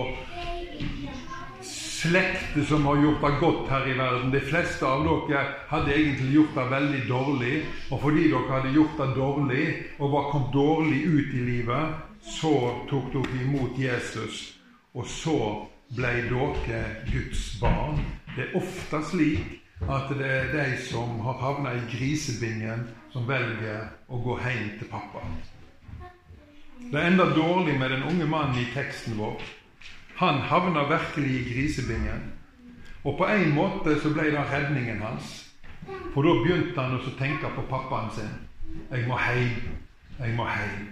slekter 1.99 2.65
som 2.69 2.87
har 2.87 3.03
gjort 3.03 3.25
det 3.25 3.39
godt 3.41 3.71
her 3.71 3.89
i 3.89 3.97
verden. 3.99 4.31
De 4.31 4.41
fleste 4.41 4.87
av 4.87 5.05
dere 5.07 5.45
hadde 5.71 5.95
egentlig 5.95 6.35
gjort 6.37 6.55
det 6.59 6.67
veldig 6.71 7.01
dårlig. 7.09 7.55
Og 7.91 8.03
fordi 8.03 8.29
dere 8.33 8.53
hadde 8.53 8.75
gjort 8.77 9.01
det 9.01 9.09
dårlig 9.17 9.65
og 9.99 10.13
var 10.13 10.31
kommet 10.33 10.55
dårlig 10.55 11.01
ut 11.07 11.35
i 11.35 11.43
livet, 11.51 11.99
så 12.23 12.55
tok 12.91 13.11
dere 13.15 13.43
imot 13.43 13.79
Jesus, 13.79 14.41
og 14.95 15.07
så 15.07 15.39
ble 15.97 16.15
dere 16.31 16.83
Guds 17.09 17.45
barn. 17.61 18.03
Det 18.37 18.47
er 18.47 18.57
ofte 18.61 19.03
slik 19.11 19.59
at 19.89 20.11
det 20.19 20.27
er 20.27 20.51
de 20.53 20.67
som 20.89 21.21
har 21.25 21.39
havna 21.43 21.75
i 21.79 21.85
grisebingen, 21.91 22.89
som 23.13 23.27
velger 23.29 23.89
å 24.11 24.19
gå 24.23 24.35
hjem 24.43 24.75
til 24.79 24.91
pappa. 24.91 25.23
Det 26.79 26.95
er 26.99 27.11
enda 27.11 27.27
dårlig 27.35 27.79
med 27.79 27.91
den 27.91 28.05
unge 28.07 28.27
mannen 28.29 28.59
i 28.63 28.69
teksten 28.75 29.17
vår. 29.19 29.41
Han 30.19 30.41
havna 30.51 30.83
virkelig 30.89 31.31
i 31.41 31.45
grisebingen. 31.53 32.33
Og 33.05 33.19
på 33.19 33.27
en 33.27 33.53
måte 33.55 33.95
så 34.03 34.11
ble 34.11 34.31
det 34.35 34.47
redningen 34.53 35.03
hans. 35.03 35.45
For 36.15 36.27
da 36.27 36.33
begynte 36.43 36.81
han 36.81 36.97
å 36.99 37.13
tenke 37.19 37.51
på 37.55 37.67
pappaen 37.71 38.11
sin. 38.17 38.33
'Jeg 38.91 39.07
må 39.09 39.19
hjem. 39.19 39.77
Jeg 40.19 40.35
må 40.37 40.47
hjem.' 40.47 40.89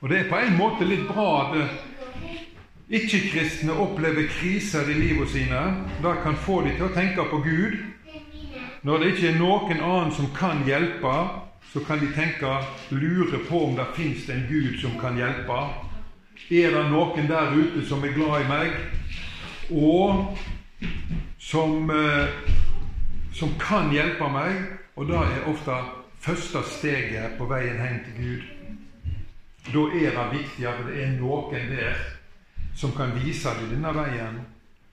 Og 0.00 0.08
det 0.08 0.18
er 0.18 0.28
på 0.28 0.36
en 0.36 0.56
måte 0.56 0.84
litt 0.84 1.06
bra 1.08 1.52
at 1.52 1.70
ikke-kristne 2.90 3.72
opplever 3.72 4.26
kriser 4.28 4.88
i 4.90 4.94
livet 4.98 5.28
sine. 5.28 5.60
Det 6.02 6.14
kan 6.22 6.36
få 6.36 6.62
dem 6.62 6.76
til 6.76 6.88
å 6.88 6.94
tenke 6.94 7.24
på 7.30 7.38
Gud. 7.44 7.76
Når 8.82 8.98
det 8.98 9.06
ikke 9.12 9.28
er 9.28 9.38
noen 9.38 9.80
annen 9.80 10.12
som 10.12 10.26
kan 10.34 10.64
hjelpe, 10.66 11.14
så 11.72 11.84
kan 11.86 12.00
de 12.00 12.08
tenke, 12.16 12.50
lure 12.90 13.38
på 13.48 13.64
om 13.68 13.76
det 13.76 13.86
fins 13.94 14.28
en 14.28 14.46
Gud 14.48 14.80
som 14.80 14.98
kan 15.00 15.16
hjelpe. 15.16 15.89
Er 16.50 16.72
det 16.74 16.86
noen 16.90 17.28
der 17.28 17.52
ute 17.54 17.84
som 17.86 18.04
er 18.04 18.14
glad 18.16 18.44
i 18.44 18.48
meg, 18.48 18.72
og 19.70 20.38
som, 21.38 21.90
eh, 21.90 22.28
som 23.32 23.54
kan 23.58 23.92
hjelpe 23.92 24.28
meg? 24.32 24.56
Og 24.96 25.06
det 25.06 25.16
er 25.16 25.46
ofte 25.48 25.76
første 26.20 26.62
steget 26.66 27.38
på 27.38 27.46
veien 27.46 27.78
hjem 27.78 28.00
til 28.04 28.16
Gud. 28.24 28.42
Da 29.70 29.84
er 29.94 30.16
det 30.16 30.38
viktig 30.38 30.66
at 30.66 30.82
det 30.86 31.02
er 31.04 31.14
noen 31.20 31.70
der 31.70 32.00
som 32.74 32.92
kan 32.96 33.12
vise 33.14 33.52
deg 33.60 33.70
denne 33.74 33.92
veien, 33.94 34.40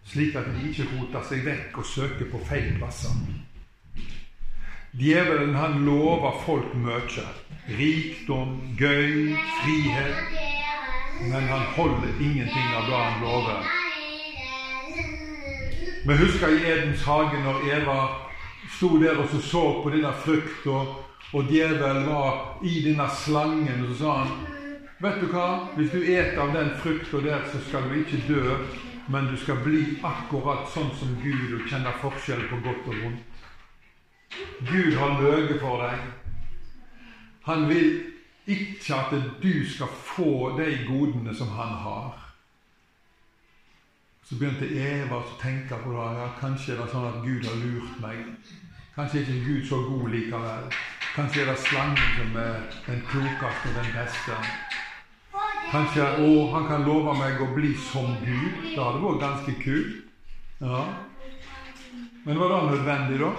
slik 0.08 0.36
at 0.36 0.48
de 0.54 0.70
ikke 0.70 0.88
roter 0.94 1.24
seg 1.28 1.46
vekk 1.46 1.78
og 1.78 1.86
søker 1.86 2.32
på 2.32 2.42
feil 2.48 2.74
plasser. 2.78 3.16
Djevelen 4.98 5.56
han 5.56 5.86
lover 5.86 6.40
folk 6.46 6.74
mye. 6.76 7.26
Rikdom, 7.68 8.62
gøy, 8.80 9.36
frihet. 9.60 10.47
Men 11.22 11.44
han 11.44 11.66
holder 11.76 12.22
ingenting 12.22 12.70
av 12.78 12.90
det 12.90 12.96
han 12.96 13.22
lover. 13.22 13.64
Vi 16.08 16.18
husker 16.18 16.48
i 16.48 16.72
Edens 16.72 17.04
hage 17.04 17.40
når 17.44 17.66
Eva 17.74 17.98
sto 18.78 18.98
der 19.02 19.18
og 19.20 19.30
så, 19.30 19.42
så 19.42 19.64
på 19.84 19.92
denne 19.92 20.14
frukta, 20.24 20.84
og 21.34 21.50
djevelen 21.52 22.06
var 22.08 22.60
i 22.64 22.82
denne 22.86 23.08
slangen, 23.12 23.84
og 23.84 23.96
så 23.96 23.98
sa 24.04 24.20
han 24.22 24.38
Vet 24.98 25.20
du 25.22 25.28
hva? 25.30 25.48
Hvis 25.76 25.92
du 25.94 26.00
eter 26.02 26.40
av 26.42 26.56
den 26.56 26.72
frukta 26.82 27.20
der, 27.22 27.44
så 27.52 27.60
skal 27.68 27.90
du 27.90 28.00
ikke 28.00 28.22
dø, 28.28 28.56
men 29.14 29.28
du 29.30 29.36
skal 29.38 29.60
bli 29.62 29.84
akkurat 30.02 30.66
sånn 30.74 30.90
som 30.98 31.12
Gud 31.22 31.54
og 31.54 31.68
kjenne 31.70 31.94
forskjell 32.02 32.48
på 32.50 32.62
godt 32.66 32.88
og 32.90 33.04
vondt. 33.04 33.44
Gud 34.66 34.96
har 34.98 35.22
løyet 35.22 35.60
for 35.62 35.84
deg. 35.86 36.08
Han 37.46 37.68
vil 37.70 37.92
ikke 38.48 38.96
at 38.96 39.14
du 39.44 39.70
skal 39.70 39.88
få 39.88 40.58
de 40.58 40.72
godene 40.88 41.36
som 41.36 41.48
han 41.48 41.74
har. 41.84 42.24
Så 44.28 44.36
begynte 44.36 44.68
Eva 44.68 45.22
å 45.22 45.36
tenke 45.40 45.78
på 45.84 45.94
det. 45.96 46.08
Ja, 46.20 46.28
kanskje 46.40 46.74
er 46.74 46.82
det 46.82 46.88
sånn 46.92 47.08
at 47.08 47.22
Gud 47.24 47.46
har 47.48 47.60
lurt 47.62 48.00
meg. 48.04 48.26
Kanskje 48.96 49.22
er 49.22 49.28
ikke 49.28 49.46
Gud 49.46 49.68
så 49.70 49.82
god 49.86 50.10
likevel. 50.12 50.66
Kanskje 51.16 51.44
er 51.44 51.52
det 51.52 51.60
slangen 51.64 52.10
som 52.18 52.36
er 52.42 52.58
den 52.88 53.00
klokeste 53.08 53.72
og 53.72 53.78
den 53.78 53.94
beste. 53.96 54.40
Kanskje 55.72 56.10
å, 56.24 56.28
han 56.54 56.68
kan 56.68 56.84
love 56.88 57.16
meg 57.20 57.40
å 57.44 57.48
bli 57.56 57.72
som 57.88 58.12
Gud. 58.24 58.60
Det 58.74 58.82
hadde 58.82 59.04
vært 59.04 59.24
ganske 59.24 59.56
kult. 59.64 60.04
Ja. 60.60 60.84
Men 62.26 62.40
var 62.42 62.52
det 62.52 62.60
nødvendig, 62.72 63.20
da? 63.24 63.32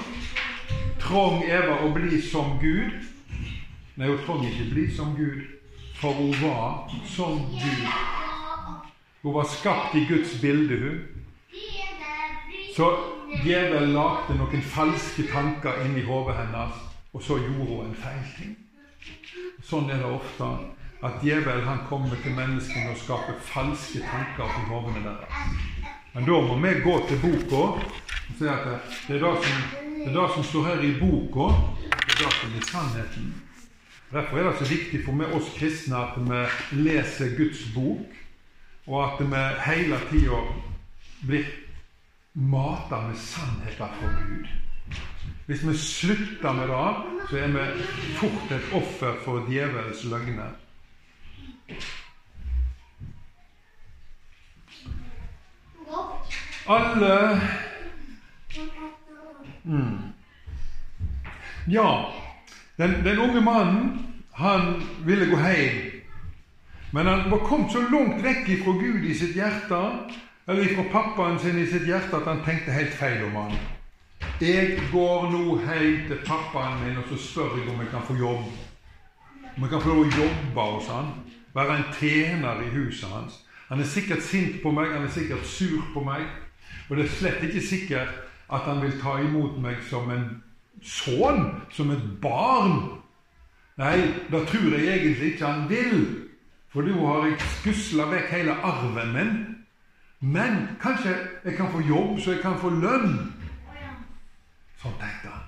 Trong 1.04 1.44
Eva 1.44 1.78
å 1.84 1.92
bli 1.92 2.20
som 2.24 2.56
Gud? 2.62 2.96
Nei, 3.98 4.08
hun 4.08 4.18
trong 4.26 4.44
ikke 4.46 4.70
bli 4.70 4.96
som 4.96 5.16
Gud, 5.16 5.42
for 5.94 6.12
hun 6.12 6.34
var 6.42 6.90
som 7.16 7.38
Gud. 7.38 7.86
Hun 9.22 9.34
var 9.34 9.44
skapt 9.44 9.94
i 9.94 10.04
Guds 10.04 10.40
bilde, 10.40 10.76
hun. 10.78 10.98
Så 12.76 12.92
djevelen 13.42 13.92
lagde 13.92 14.36
noen 14.38 14.62
falske 14.62 15.24
tanker 15.32 15.82
inni 15.82 16.04
hodet 16.06 16.36
hennes, 16.38 16.76
og 17.12 17.22
så 17.22 17.40
gjorde 17.42 17.66
hun 17.72 17.88
en 17.88 17.98
feil 17.98 18.22
ting. 18.36 18.54
Sånn 19.66 19.90
er 19.90 19.98
det 19.98 20.12
ofte. 20.20 20.52
At 21.02 21.18
djevelen 21.22 21.66
han 21.66 21.82
kommer 21.90 22.22
til 22.22 22.38
menneskene 22.38 22.94
og 22.94 23.02
skaper 23.02 23.42
falske 23.50 24.04
tanker 24.06 24.46
i 24.46 24.64
hodene 24.70 25.02
deres. 25.08 25.74
Men 26.14 26.30
da 26.30 26.38
må 26.46 26.60
vi 26.62 26.76
gå 26.86 26.94
til 27.10 27.18
boka 27.26 27.66
og 27.66 27.82
si 28.38 28.46
at 28.46 28.62
det 29.08 29.18
er 29.18 29.26
det 29.26 29.34
som, 29.42 29.60
det 29.90 30.08
er 30.12 30.16
det 30.20 30.30
som 30.38 30.48
står 30.52 30.70
her 30.70 30.86
i 30.86 30.94
boka, 31.02 31.50
det 31.90 32.14
er 32.14 32.18
det 32.22 32.32
som 32.38 32.56
er 32.62 32.66
sannheten. 32.70 33.28
Derfor 34.12 34.38
er 34.38 34.42
det 34.48 34.58
så 34.58 34.74
viktig 34.74 35.02
for 35.04 35.36
oss 35.36 35.50
kristne 35.58 35.96
at 36.00 36.16
vi 36.16 36.80
leser 36.80 37.36
Guds 37.36 37.66
bok 37.74 38.14
og 38.88 39.02
at 39.04 39.18
vi 39.20 39.42
hele 39.66 39.98
tida 40.10 40.38
blir 41.28 41.50
mata 42.32 43.00
med 43.08 43.16
sannheter 43.20 43.90
fra 44.00 44.08
Gud. 44.22 44.46
Hvis 45.46 45.66
vi 45.66 45.76
slutter 45.76 46.52
med 46.52 46.68
det, 46.68 46.94
så 47.30 47.36
er 47.36 47.52
vi 47.52 47.82
fort 48.16 48.52
et 48.52 48.72
offer 48.72 49.20
for 49.24 49.44
djevelens 49.48 50.04
løgner. 50.04 50.56
Alle 56.68 57.40
mm. 59.64 59.98
Ja, 61.68 61.88
den, 62.78 63.00
den 63.04 63.18
unge 63.18 63.40
mannen, 63.44 63.94
han 64.38 64.76
ville 65.04 65.26
gå 65.30 65.38
hjem 65.42 65.98
men 66.90 67.06
han 67.06 67.30
var 67.30 67.38
kommet 67.38 67.72
så 67.72 67.82
langt 67.90 68.22
vekk 68.24 68.46
fra 68.64 68.72
Gud 68.80 69.04
i 69.04 69.14
sitt 69.14 69.34
hjerte, 69.36 69.80
eller 70.48 70.70
fra 70.72 70.84
pappaen 70.92 71.36
sin 71.38 71.58
i 71.60 71.66
sitt 71.68 71.84
hjerte, 71.84 72.16
at 72.16 72.28
han 72.30 72.40
tenkte 72.46 72.72
helt 72.72 72.94
feil 72.96 73.26
om 73.26 73.36
han. 73.36 73.58
Jeg 74.40 74.78
går 74.92 75.28
nå 75.32 75.58
hjem 75.66 76.06
til 76.08 76.22
pappaen 76.24 76.80
min 76.84 76.96
og 77.00 77.10
så 77.10 77.18
spør 77.20 77.58
jeg 77.58 77.68
om 77.68 77.82
jeg 77.82 77.92
kan 77.92 78.06
få 78.08 78.16
jobb. 78.16 78.48
Om 79.56 79.66
jeg 79.66 79.70
kan 79.70 79.84
få 79.84 79.92
lov 79.92 80.00
å 80.06 80.16
jobbe 80.16 80.66
hos 80.72 80.90
han, 80.94 81.12
være 81.54 81.76
en 81.76 81.86
tjener 81.98 82.64
i 82.64 82.72
huset 82.72 83.12
hans. 83.12 83.42
Han 83.68 83.82
er 83.84 83.90
sikkert 83.90 84.24
sint 84.24 84.62
på 84.62 84.72
meg, 84.72 84.94
han 84.94 85.04
er 85.04 85.12
sikkert 85.12 85.44
sur 85.44 85.82
på 85.92 86.04
meg. 86.06 86.24
Og 86.88 86.96
det 86.96 87.04
er 87.04 87.16
slett 87.18 87.44
ikke 87.44 87.66
sikkert 87.66 88.14
at 88.48 88.64
han 88.64 88.80
vil 88.80 88.96
ta 89.02 89.18
imot 89.20 89.58
meg 89.60 89.82
som 89.90 90.08
en 90.14 90.28
sønn, 90.82 91.50
som 91.70 91.90
et 91.90 92.04
barn. 92.22 92.98
Nei, 93.78 93.98
da 94.32 94.42
tror 94.44 94.74
jeg 94.74 94.88
egentlig 94.88 95.32
ikke 95.32 95.46
han 95.46 95.68
vil. 95.70 96.06
For 96.72 96.84
nå 96.84 96.98
har 97.06 97.28
jeg 97.28 97.40
skusla 97.58 98.08
vekk 98.10 98.32
hele 98.32 98.56
arven 98.66 99.14
min. 99.14 99.36
Men 100.20 100.64
kanskje 100.82 101.14
jeg 101.44 101.56
kan 101.56 101.70
få 101.72 101.80
jobb, 101.86 102.18
så 102.20 102.32
jeg 102.34 102.42
kan 102.42 102.58
få 102.58 102.70
lønn. 102.74 103.14
Sånn 104.82 104.98
tenkte 104.98 105.30
han. 105.30 105.46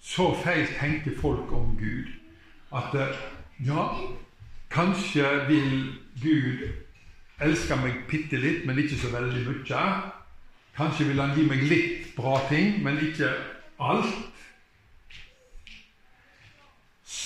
Så 0.00 0.30
feil 0.42 0.66
tenkte 0.78 1.12
folk 1.20 1.52
om 1.52 1.76
Gud. 1.78 2.08
At 2.72 2.94
eh, 2.96 3.20
ja, 3.66 3.84
kanskje 4.72 5.28
vil 5.48 5.74
Gud 6.22 6.64
elske 7.40 7.76
meg 7.80 8.02
bitte 8.08 8.40
litt, 8.40 8.64
men 8.66 8.80
ikke 8.80 8.98
så 9.00 9.12
veldig 9.12 9.44
mye. 9.48 9.84
Kanskje 10.76 11.10
vil 11.10 11.20
han 11.20 11.36
gi 11.36 11.44
meg 11.48 11.64
litt 11.68 12.10
bra 12.16 12.38
ting, 12.48 12.80
men 12.84 13.00
ikke 13.04 13.32
alt. 13.80 14.29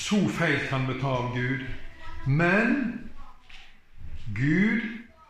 Så 0.05 0.19
feil 0.29 0.59
kan 0.69 0.85
vi 0.89 1.01
ta 1.01 1.09
av 1.09 1.35
Gud. 1.37 1.65
Men 2.27 2.75
Gud, 4.35 4.83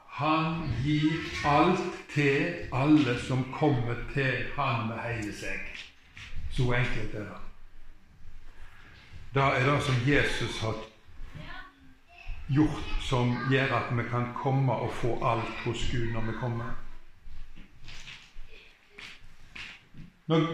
han 0.08 0.70
gir 0.82 1.12
alt 1.46 1.82
til 2.14 2.54
alle 2.72 3.14
som 3.22 3.44
kommer 3.52 3.94
til 4.14 4.48
han 4.56 4.88
med 4.88 4.98
hele 4.98 5.34
seg. 5.34 5.60
Så 6.50 6.72
enkelt 6.74 7.14
er 7.14 7.28
det. 7.28 7.40
Det 9.34 9.42
er 9.42 9.66
det 9.66 9.76
som 9.82 10.00
Jesus 10.06 10.58
har 10.62 10.74
gjort, 12.48 12.90
som 13.02 13.30
gjør 13.50 13.76
at 13.78 13.92
vi 13.96 14.08
kan 14.10 14.26
komme 14.42 14.72
og 14.72 14.90
få 14.92 15.14
alt 15.26 15.54
hos 15.68 15.87
Gud 15.92 16.10
når 16.12 16.26
vi 16.30 16.34
kommer. 16.40 16.74
Når 20.26 20.46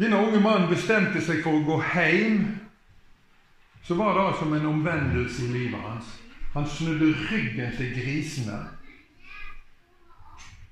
denne 0.00 0.16
unge 0.16 0.40
mannen 0.40 0.72
bestemte 0.72 1.20
seg 1.20 1.44
for 1.44 1.58
å 1.58 1.64
gå 1.68 1.78
hjem, 1.92 2.67
så 3.88 3.94
var 3.94 4.14
det 4.14 4.38
som 4.38 4.52
en 4.52 4.66
omvendelse 4.66 5.44
i 5.44 5.48
livet 5.48 5.80
hans. 5.80 6.20
Han 6.52 6.68
snudde 6.68 7.14
ryggen 7.30 7.76
til 7.76 7.94
grisene, 7.94 8.58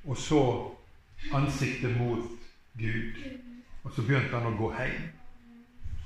og 0.04 0.16
så 0.16 0.70
ansiktet 1.32 1.96
mot 1.96 2.18
Gud. 2.78 3.12
Og 3.84 3.92
så 3.96 4.02
begynte 4.02 4.36
han 4.36 4.50
å 4.50 4.56
gå 4.58 4.68
hjem. 4.76 5.06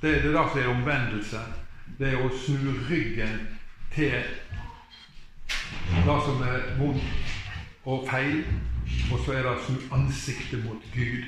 Det, 0.01 0.13
det 0.23 0.29
er 0.29 0.37
det 0.37 0.45
som 0.53 0.59
er 0.61 0.69
omvendelse. 0.71 1.41
Det 1.99 2.13
er 2.13 2.23
å 2.23 2.29
snu 2.45 2.71
ryggen 2.87 3.41
til 3.91 4.15
det 6.05 6.17
som 6.23 6.45
er 6.47 6.63
vondt 6.79 7.83
og 7.83 8.07
feil, 8.07 8.45
og 9.11 9.19
så 9.25 9.35
er 9.35 9.43
det 9.43 9.51
å 9.51 9.65
snu 9.65 9.83
ansiktet 9.99 10.63
mot 10.63 10.87
Gud. 10.95 11.27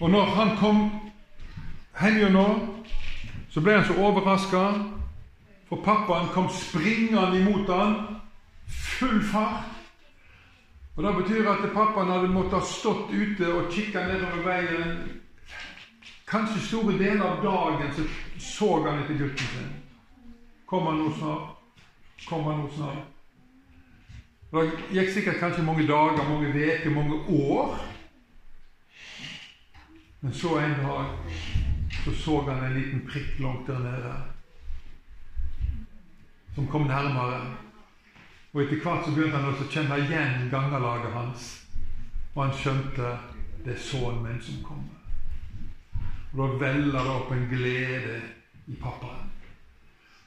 Og 0.00 0.10
når 0.10 0.34
han 0.34 0.56
kom 0.58 0.82
hjem 2.02 2.34
nå, 2.34 2.48
så 3.58 3.62
ble 3.62 3.74
han 3.74 3.84
så 3.84 3.94
overraska 3.98 4.58
for 5.66 5.80
pappaen 5.82 6.28
kom 6.30 6.46
springende 6.48 7.40
imot 7.40 7.66
han, 7.68 7.96
full 8.68 9.18
fart. 9.32 9.64
Og 10.96 11.02
Det 11.02 11.14
betyr 11.14 11.48
at 11.50 11.72
pappaen 11.74 12.12
hadde 12.12 12.28
måttet 12.28 12.54
ha 12.54 12.60
stått 12.62 13.10
ute 13.10 13.50
og 13.50 13.72
kikka 13.72 14.04
nedover 14.06 14.44
veien. 14.46 15.02
Kanskje 16.30 16.62
store 16.68 16.94
deler 17.02 17.24
av 17.26 17.42
dagen 17.42 17.90
så, 17.96 18.06
så 18.38 18.70
han 18.86 19.02
etter 19.02 19.18
gutten 19.18 19.50
sin. 19.50 19.74
Kom 20.66 20.86
han 20.86 21.02
nå 21.02 21.10
snart? 21.18 21.82
Kom 22.28 22.46
han 22.46 22.62
nå 22.62 22.70
snart? 22.76 23.06
Det 24.52 24.68
gikk 24.94 25.10
sikkert 25.16 25.42
kanskje 25.42 25.66
mange 25.66 25.86
dager, 25.86 26.30
mange 26.30 26.54
uker, 26.54 26.94
mange 26.94 27.24
år. 27.26 27.74
Men 30.20 30.32
så 30.32 30.60
en 30.62 30.78
dag 30.78 31.66
så 32.04 32.14
så 32.14 32.40
han 32.50 32.64
en 32.64 32.74
liten 32.74 33.06
prikk 33.06 33.38
langt 33.40 33.66
der 33.66 33.78
nede 33.78 34.14
som 36.54 36.66
kom 36.66 36.86
nærmere. 36.86 37.40
Og 38.52 38.62
etter 38.62 38.80
hvert 38.82 39.04
så 39.06 39.12
begynte 39.14 39.38
han 39.38 39.52
å 39.52 39.66
kjenne 39.70 39.98
igjen 40.02 40.48
gangerlaget 40.50 41.12
hans. 41.14 41.44
Og 42.34 42.40
han 42.44 42.54
skjønte 42.58 43.12
det 43.64 43.74
er 43.76 43.82
sønnen 43.82 44.24
min 44.24 44.40
som 44.42 44.62
kommer. 44.64 44.96
Og 46.32 46.40
da 46.40 46.48
veller 46.64 46.98
det 46.98 47.12
opp 47.14 47.30
en 47.34 47.46
glede 47.50 48.16
i 48.66 48.74
pappaen. 48.80 49.30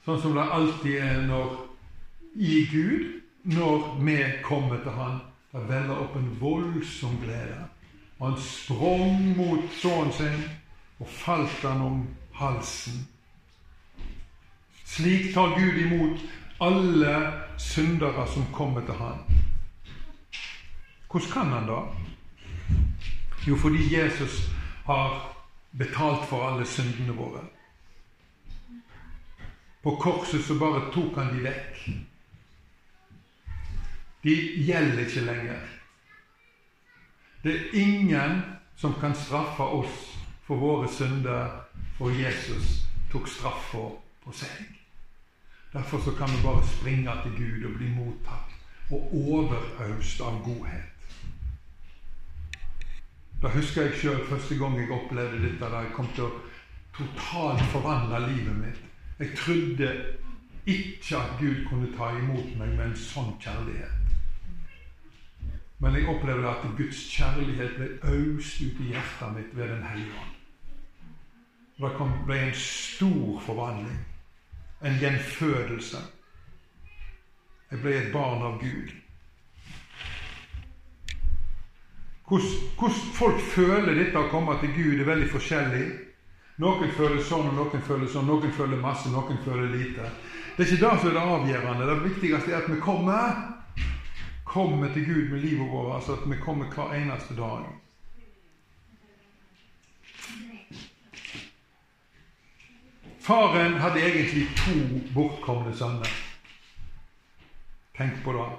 Sånn 0.05 0.21
som 0.21 0.38
det 0.38 0.47
alltid 0.55 0.97
er 1.01 1.19
når 1.27 1.51
i 2.39 2.63
Gud, 2.71 3.19
når 3.51 3.86
vi 3.99 4.17
kommer 4.45 4.79
til 4.86 4.95
Han. 4.95 5.19
Det 5.51 5.67
veller 5.67 5.99
opp 6.05 6.15
en 6.15 6.31
voldsom 6.39 7.19
glede. 7.21 7.60
Og 8.19 8.29
han 8.29 8.39
sprang 8.39 9.31
mot 9.36 9.67
sønnen 9.81 10.15
sin 10.15 10.43
og 11.01 11.07
falt 11.07 11.63
han 11.65 11.81
om 11.81 12.01
halsen. 12.37 13.07
Slik 14.85 15.33
tar 15.33 15.55
Gud 15.57 15.79
imot 15.81 16.19
alle 16.61 17.15
syndere 17.57 18.27
som 18.27 18.45
kommer 18.53 18.85
til 18.85 18.93
Han. 18.93 19.17
Hvordan 21.11 21.31
kan 21.31 21.45
han 21.45 21.67
da? 21.67 21.79
Jo, 23.47 23.55
fordi 23.55 23.95
Jesus 23.97 24.49
har 24.85 25.35
betalt 25.77 26.29
for 26.29 26.49
alle 26.49 26.65
syndene 26.65 27.13
våre. 27.13 27.41
På 29.83 29.95
korset 29.95 30.43
så 30.45 30.59
bare 30.59 30.91
tok 30.93 31.15
han 31.15 31.33
de 31.33 31.43
vekk. 31.43 31.89
De 34.23 34.35
gjelder 34.65 35.05
ikke 35.05 35.25
lenger. 35.25 35.59
Det 37.43 37.55
er 37.55 37.73
ingen 37.73 38.41
som 38.77 38.93
kan 38.93 39.15
straffe 39.15 39.63
oss 39.63 40.11
for 40.51 40.57
våre 40.57 40.87
synder, 40.91 41.49
for 41.97 42.09
Jesus 42.09 42.81
tok 43.11 43.27
straff 43.27 43.69
for 43.71 44.01
på 44.23 44.33
seg. 44.35 44.65
Derfor 45.71 46.01
så 46.03 46.11
kan 46.11 46.27
vi 46.27 46.41
bare 46.43 46.67
springe 46.67 47.13
til 47.23 47.37
Gud 47.37 47.67
og 47.69 47.77
bli 47.77 47.87
mottatt 47.95 48.91
og 48.91 49.13
overøst 49.15 50.19
av 50.21 50.41
godhet. 50.43 51.05
Da 53.41 53.47
husker 53.53 53.87
jeg 53.87 54.01
sjøl 54.01 54.25
første 54.27 54.57
gang 54.59 54.75
jeg 54.75 54.91
opplevde 54.91 55.39
dette, 55.45 55.69
da 55.71 55.85
jeg 55.85 55.93
kom 55.95 56.09
til 56.17 56.27
å 56.27 56.33
totalt 56.97 57.63
forvandle 57.71 58.19
livet 58.25 58.59
mitt. 58.65 58.83
Jeg 59.21 59.31
trodde 59.39 59.93
ikke 60.67 61.21
at 61.21 61.39
Gud 61.39 61.63
kunne 61.69 61.93
ta 61.95 62.11
imot 62.19 62.51
meg 62.59 62.75
med 62.75 62.89
en 62.89 62.99
sånn 63.05 63.31
kjærlighet. 63.39 63.95
Men 65.79 65.95
jeg 65.95 66.11
opplevde 66.11 66.51
at 66.51 66.69
Guds 66.75 67.07
kjærlighet 67.15 67.79
ble 67.79 67.89
øst 68.19 68.61
ut 68.67 68.83
i 68.83 68.91
hjertet 68.91 69.35
mitt 69.39 69.55
ved 69.55 69.77
Den 69.77 69.87
hellige 69.87 70.19
ånd. 70.19 70.31
Det 71.82 71.89
ble 72.26 72.38
en 72.38 72.54
stor 72.54 73.39
forvandling. 73.46 74.00
En 74.82 74.98
gjenfødelse. 75.02 75.98
Jeg 77.72 77.82
ble 77.82 77.96
et 77.98 78.12
barn 78.13 78.44
av 78.46 78.60
Gud. 78.62 78.91
Hvordan 82.32 83.00
folk 83.17 83.41
føler 83.54 83.96
dette 83.98 84.20
å 84.20 84.30
komme 84.32 84.56
til 84.62 84.72
Gud, 84.76 85.00
er 85.02 85.10
veldig 85.10 85.30
forskjellig. 85.34 85.86
Noen 86.62 86.94
føler 86.96 87.20
sånn, 87.26 87.50
og 87.50 87.58
noen 87.58 87.84
føler 87.84 88.08
sånn. 88.12 88.30
Noen 88.30 88.54
føler 88.56 88.80
masse, 88.80 89.10
noen 89.12 89.39
føler 89.46 89.74
lite. 89.74 90.12
Det 90.56 90.63
er 90.63 90.70
ikke 90.70 90.84
det 90.84 90.91
som 91.00 91.10
er 91.10 91.17
det 91.17 91.26
avgjørende. 91.36 91.88
Det 91.89 91.98
viktigste 92.06 92.54
er 92.54 92.60
at 92.62 92.70
vi 92.70 92.80
kommer. 92.84 93.41
Kommer 94.46 94.94
til 94.94 95.08
Gud 95.08 95.32
med 95.32 95.41
livet 95.41 95.72
vårt. 95.72 95.96
Altså 95.98 96.20
at 96.20 96.28
vi 96.30 96.38
kommer 96.44 96.70
hver 96.76 96.94
eneste 97.00 97.36
dag. 97.39 97.65
Faren 103.21 103.73
hadde 103.73 104.01
egentlig 104.01 104.47
to 104.57 104.73
bortkomne 105.13 105.75
sønner. 105.77 106.10
Tenk 107.97 108.23
på 108.23 108.34
det. 108.34 108.49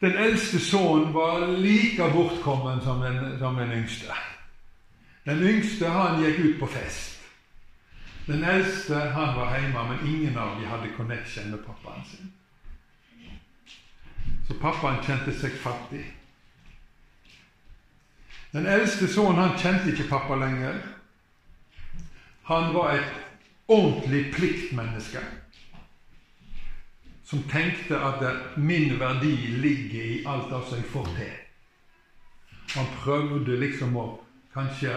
Den 0.00 0.16
eldste 0.16 0.60
sønnen 0.60 1.14
var 1.14 1.46
like 1.46 2.10
bortkommen 2.12 2.80
som 2.80 3.00
den, 3.00 3.38
som 3.38 3.56
den, 3.56 3.72
yngste. 3.72 4.12
Den 5.24 5.42
yngste 5.42 5.88
han 5.88 6.22
gikk 6.22 6.38
ut 6.38 6.58
på 6.60 6.66
fest. 6.66 7.20
Den 8.26 8.44
eldste 8.44 8.94
han 8.94 9.36
var 9.36 9.58
hjemme, 9.58 9.84
men 9.88 10.14
ingen 10.14 10.38
av 10.38 10.56
dem 10.56 10.68
hadde 10.68 10.92
connection 10.96 11.50
med 11.50 11.58
pappaen 11.66 12.04
sin. 12.10 12.32
Så 14.48 14.56
pappaen 14.60 15.02
kjente 15.04 15.32
seg 15.36 15.56
fattig. 15.60 16.04
Den 18.52 18.66
eldste 18.66 19.08
sønnen 19.08 19.40
han 19.40 19.58
kjente 19.58 19.92
ikke 19.92 20.08
pappa 20.08 20.36
lenger. 20.40 20.80
Han 22.44 22.74
var 22.74 22.92
et 22.92 23.12
ordentlig 23.66 24.34
pliktmenneske 24.34 25.20
som 27.24 27.42
tenkte 27.48 27.96
at 27.96 28.20
min 28.56 28.98
verdi 29.00 29.36
ligger 29.62 30.04
i 30.04 30.24
alt 30.28 30.50
det 30.50 30.60
som 30.68 30.78
jeg 30.78 30.90
får 30.92 31.08
til. 31.16 31.32
Han 32.74 32.90
prøvde 33.00 33.56
liksom 33.60 33.96
å 33.96 34.04
kanskje 34.52 34.92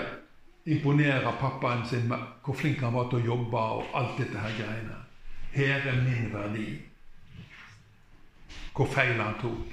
imponere 0.68 1.32
pappaen 1.40 1.86
sin 1.88 2.10
med 2.10 2.26
hvor 2.44 2.58
flink 2.60 2.84
han 2.84 2.94
var 2.94 3.08
til 3.08 3.22
å 3.22 3.28
jobbe 3.32 3.64
og 3.80 3.96
alt 3.96 4.20
dette 4.20 4.44
her 4.44 4.58
greiene. 4.60 5.00
Her 5.56 5.88
er 5.88 6.02
min 6.04 6.28
verdi. 6.34 6.68
Hvor 8.76 8.92
feil 8.92 9.22
han 9.22 9.40
tok. 9.42 9.72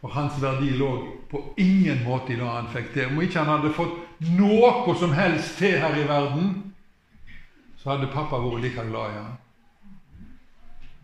For 0.00 0.12
hans 0.12 0.42
verdi 0.42 0.74
lå 0.76 0.90
på 1.30 1.44
ingen 1.56 2.02
måte 2.04 2.34
i 2.34 2.36
det 2.36 2.50
han 2.50 2.68
fikk 2.74 2.90
til. 2.92 3.12
Om 3.14 3.22
ikke 3.22 3.44
han 3.44 3.52
hadde 3.54 3.76
fått 3.78 4.03
noe 4.32 4.94
som 4.98 5.12
helst 5.12 5.58
til 5.58 5.78
her 5.80 5.96
i 5.98 6.08
verden, 6.08 6.74
så 7.76 7.94
hadde 7.94 8.12
pappa 8.12 8.40
vært 8.40 8.62
like 8.64 8.86
glad 8.88 9.10
i 9.10 9.18
ham. 9.18 9.32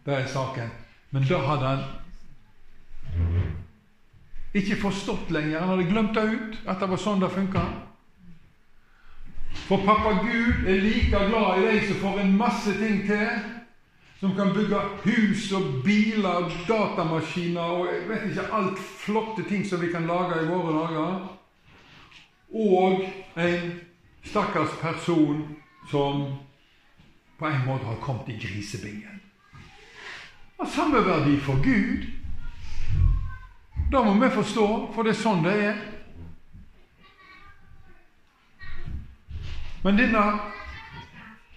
Det 0.07 0.15
er 0.17 0.27
saken. 0.27 0.71
Men 1.11 1.27
da 1.29 1.39
hadde 1.45 1.67
han 1.67 1.83
ikke 4.55 4.81
forstått 4.81 5.31
lenger. 5.31 5.61
Han 5.61 5.69
hadde 5.75 5.91
glemt 5.91 6.15
det 6.15 6.25
ut, 6.25 6.59
at 6.67 6.81
det 6.81 6.89
var 6.91 7.01
sånn 7.01 7.21
det 7.23 7.31
funka. 7.35 7.65
For 9.69 9.83
pappa 9.87 10.17
Gud 10.25 10.67
er 10.67 10.81
like 10.83 11.25
glad 11.29 11.59
i 11.59 11.67
deg 11.67 11.89
som 11.89 12.01
får 12.05 12.23
en 12.23 12.37
masse 12.39 12.75
ting 12.79 13.03
til. 13.07 13.43
Som 14.21 14.35
kan 14.37 14.53
bygge 14.53 14.79
hus 15.05 15.47
og 15.57 15.69
biler 15.85 16.43
og 16.43 16.57
datamaskiner 16.69 17.77
og 17.77 17.87
jeg 17.89 18.03
vet 18.09 18.27
ikke 18.29 18.51
alt 18.53 18.83
flotte 19.01 19.47
ting 19.49 19.63
som 19.65 19.81
vi 19.81 19.89
kan 19.93 20.09
lage 20.09 20.43
i 20.43 20.49
våre 20.49 20.75
dager. 20.77 21.40
Og 22.51 23.05
en 23.37 23.81
stakkars 24.25 24.73
person 24.81 25.57
som 25.91 26.27
på 27.39 27.47
en 27.47 27.67
måte 27.67 27.85
har 27.85 28.01
kommet 28.03 28.29
i 28.29 28.37
grisebingen 28.37 29.21
Av 30.61 30.67
samme 30.67 31.01
verdi 31.01 31.39
for 31.41 31.63
Gud. 31.65 32.03
Det 33.91 34.05
må 34.05 34.15
vi 34.15 34.29
forstå, 34.31 34.67
for 34.95 35.03
det 35.03 35.15
er 35.15 35.23
sånn 35.23 35.41
det 35.47 35.55
er. 35.71 35.79
Men 39.83 39.97
denne 39.97 40.25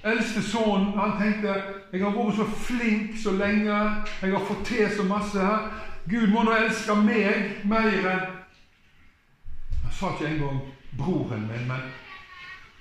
eldste 0.08 0.42
sønnen 0.48 0.96
han 0.96 1.18
tenkte 1.20 1.58
jeg 1.92 2.04
har 2.04 2.16
vært 2.16 2.40
så 2.40 2.48
flink 2.64 3.18
så 3.20 3.36
lenge, 3.36 3.82
jeg 4.22 4.32
har 4.32 4.46
fått 4.48 4.64
til 4.72 4.88
så 4.96 5.04
masse. 5.04 5.40
her. 5.40 5.68
Gud 6.08 6.32
må 6.32 6.44
nå 6.44 6.56
elske 6.56 6.96
meg 6.96 7.60
mer 7.64 7.92
enn 7.92 8.24
Han 9.84 9.92
sa 9.92 10.16
ikke 10.16 10.32
engang 10.32 10.64
broren 10.98 11.48
min, 11.48 11.68
men 11.68 11.90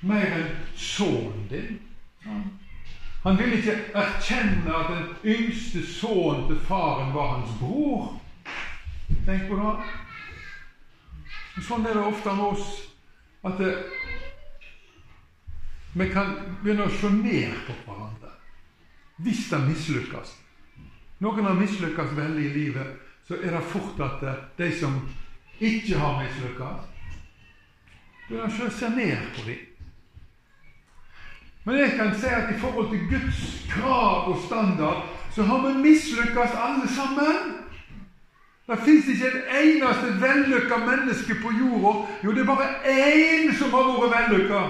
mer 0.01 0.37
enn 0.39 0.51
sønnen 0.77 1.47
din. 1.51 1.81
Han 3.23 3.39
ville 3.39 3.61
ikke 3.61 3.77
erkjenne 3.95 4.75
at 4.75 4.91
den 4.91 5.35
yngste 5.35 5.85
sønnen 5.87 6.49
til 6.51 6.59
faren 6.67 7.15
var 7.15 7.37
hans 7.37 7.53
bror. 7.61 8.09
Tenk 9.27 9.47
på 9.49 9.59
det. 9.61 9.75
Sånn 11.63 11.87
er 11.87 11.95
det 11.95 12.07
ofte 12.09 12.33
med 12.35 12.57
oss 12.57 12.69
at 13.47 13.59
det, 13.61 13.73
vi 15.93 16.07
kan 16.11 16.33
begynne 16.63 16.89
å 16.89 16.95
se 16.97 17.11
ned 17.13 17.53
på 17.67 17.77
hverandre 17.85 18.31
hvis 19.23 19.45
det 19.51 19.61
mislykkes. 19.69 20.33
Noen 21.23 21.47
har 21.47 21.59
mislykkes 21.59 22.15
veldig 22.17 22.47
i 22.49 22.55
livet, 22.57 22.95
så 23.29 23.37
er 23.39 23.55
det 23.55 23.67
fort 23.71 24.01
at 24.03 24.25
de 24.59 24.71
som 24.75 24.97
ikke 25.63 26.01
har 26.01 26.17
mislykkes, 26.25 26.89
begynner 28.33 28.51
sjøl 28.57 28.71
se 28.73 28.89
ned 28.89 29.17
på 29.37 29.45
dem. 29.47 29.59
Men 31.65 31.79
jeg 31.79 31.91
kan 31.97 32.15
si 32.19 32.27
at 32.27 32.51
i 32.51 32.59
forhold 32.59 32.89
til 32.91 33.09
Guds 33.11 33.67
krav 33.71 34.33
og 34.33 34.39
standard, 34.47 35.03
så 35.35 35.43
har 35.43 35.69
vi 35.69 35.75
mislykkes 35.83 36.57
alle 36.57 36.89
sammen. 36.89 37.37
Det 38.67 38.79
fins 38.85 39.07
ikke 39.09 39.27
et 39.27 39.45
eneste 39.63 40.21
vellykka 40.21 40.77
menneske 40.77 41.35
på 41.43 41.53
jorda. 41.61 41.93
Jo, 42.25 42.33
det 42.33 42.41
er 42.41 42.47
bare 42.47 42.69
én 42.87 43.53
som 43.59 43.71
har 43.71 43.91
vært 44.01 44.15
vellykka. 44.17 44.63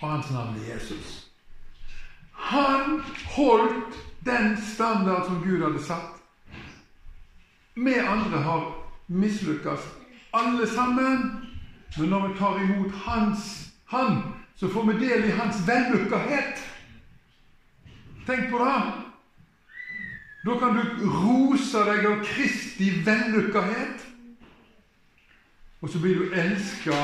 Og 0.00 0.10
hans 0.10 0.30
navn 0.30 0.56
er 0.56 0.74
Jesus. 0.74 1.26
Han 2.32 3.02
holdt 3.36 4.00
den 4.24 4.56
standard 4.74 5.26
som 5.26 5.42
Gud 5.42 5.62
hadde 5.62 5.82
satt. 5.84 6.16
Vi 7.74 7.94
andre 7.94 8.38
har 8.38 8.64
mislykkes 9.08 9.80
alle 10.32 10.66
sammen. 10.66 11.49
Men 11.98 12.08
når 12.08 12.28
vi 12.28 12.38
tar 12.38 12.60
imot 12.62 12.94
hans 13.04 13.66
Han 13.90 14.22
så 14.60 14.68
får 14.68 14.84
vi 14.92 15.08
del 15.08 15.24
i 15.24 15.30
hans 15.30 15.68
vellukkethet. 15.68 16.58
Tenk 18.26 18.50
på 18.50 18.58
det. 18.60 18.82
Da 20.44 20.56
kan 20.60 20.76
du 20.76 20.82
rose 21.08 21.84
deg 21.88 22.04
av 22.06 22.20
Kristi 22.24 22.90
vellukkethet. 23.06 24.04
Og 25.80 25.88
så 25.88 25.98
blir 26.02 26.18
du 26.20 26.34
elska 26.36 26.96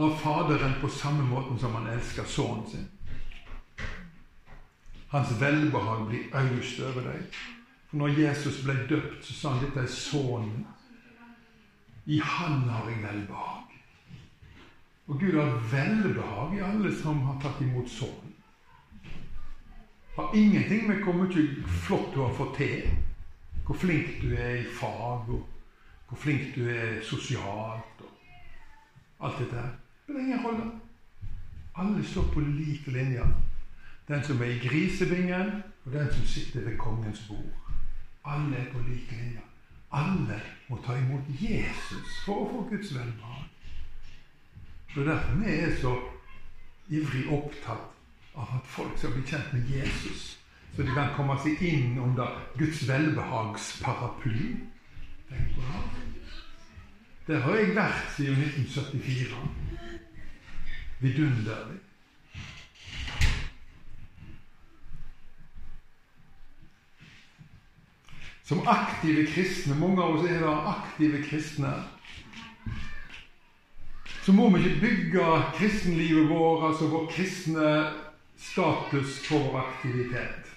av 0.00 0.16
Faderen 0.22 0.78
på 0.80 0.88
samme 0.88 1.24
måten 1.28 1.60
som 1.60 1.74
han 1.76 1.90
elsker 1.92 2.24
sønnen 2.24 2.64
sin. 2.70 2.88
Hans 5.12 5.34
velbehag 5.40 6.06
blir 6.08 6.32
øst 6.40 6.80
over 6.80 7.10
deg. 7.10 7.42
For 7.90 8.00
når 8.00 8.16
Jesus 8.22 8.62
ble 8.64 8.78
døpt, 8.88 9.20
så 9.26 9.36
sa 9.36 9.52
han 9.52 9.66
dette 9.66 9.84
er 9.84 9.92
sønnen. 9.92 10.64
I 12.06 12.18
Han 12.24 12.64
har 12.72 12.88
jeg 12.88 13.02
velbehag. 13.02 13.61
Og 15.12 15.20
Gud 15.20 15.34
har 15.40 15.58
velbehag 15.70 16.54
i 16.56 16.60
alle 16.64 16.90
som 16.96 17.18
har 17.26 17.34
tatt 17.42 17.58
imot 17.60 17.90
sånn. 17.92 18.30
Har 20.14 20.32
ingenting 20.32 20.86
med 20.88 21.02
hvor 21.04 21.18
mye 21.18 21.42
flott 21.84 22.14
du 22.14 22.22
har 22.22 22.32
fått 22.38 22.54
til, 22.56 22.86
hvor 23.66 23.76
flink 23.76 24.22
du 24.22 24.30
er 24.32 24.62
i 24.62 24.70
fag, 24.78 25.28
og 25.28 25.44
hvor 26.08 26.22
flink 26.22 26.56
du 26.56 26.64
er 26.64 26.96
sosialt, 27.04 28.00
og 28.00 29.28
alt 29.28 29.44
dette 29.44 29.60
her. 29.60 29.76
Det 30.08 30.16
er 30.16 30.24
ingen 30.24 30.44
rolle. 30.46 30.72
Alle 31.76 32.08
står 32.08 32.32
på 32.32 32.48
lik 32.48 32.88
linje. 32.96 33.28
Den 34.08 34.24
som 34.24 34.40
er 34.40 34.56
i 34.56 34.60
grisebingen, 34.64 35.58
og 35.84 35.92
den 35.92 36.12
som 36.12 36.24
sitter 36.24 36.70
ved 36.70 36.80
kongens 36.80 37.26
bord. 37.28 37.76
Alle 38.24 38.64
er 38.64 38.72
på 38.72 38.80
lik 38.88 39.12
linje. 39.12 39.44
Alle 39.92 40.40
må 40.70 40.80
ta 40.80 40.96
imot 40.96 41.28
Jesus 41.36 42.22
for 42.24 42.46
å 42.46 42.52
få 42.54 42.68
Guds 42.72 42.96
velbehag. 42.96 43.51
Det 44.94 45.00
er 45.00 45.12
derfor 45.12 45.34
vi 45.34 45.52
er 45.56 45.76
så 45.80 45.94
ivrig 46.88 47.24
opptatt 47.32 47.92
av 48.36 48.50
at 48.58 48.66
folk 48.68 48.98
skal 48.98 49.14
bli 49.14 49.22
kjent 49.24 49.52
med 49.52 49.70
Jesus, 49.72 50.24
så 50.76 50.84
de 50.84 50.92
kan 50.92 51.14
komme 51.16 51.36
seg 51.40 51.62
inn 51.64 51.96
under 52.00 52.34
Guds 52.58 52.82
velbehagsparaply. 52.88 54.50
Tenk 55.30 55.54
på 55.56 55.64
det. 55.64 56.02
Der 57.26 57.40
har 57.40 57.56
jeg 57.56 57.76
vært 57.76 58.12
siden 58.16 58.42
1974. 58.42 59.36
Vidunderlig. 61.00 61.80
Som 68.44 68.66
aktive 68.68 69.24
kristne, 69.32 69.78
mange 69.78 70.02
av 70.02 70.18
oss 70.18 70.28
er 70.28 70.42
da 70.44 70.52
aktive 70.74 71.22
kristne, 71.24 71.72
så 74.22 74.32
må 74.32 74.48
vi 74.50 74.60
ikke 74.62 74.80
bygge 74.80 75.28
kristenlivet 75.56 76.28
vårt, 76.30 76.68
altså 76.68 76.88
vår 76.92 77.08
kristne 77.10 77.70
status, 78.38 79.18
for 79.26 79.56
aktivitet, 79.58 80.52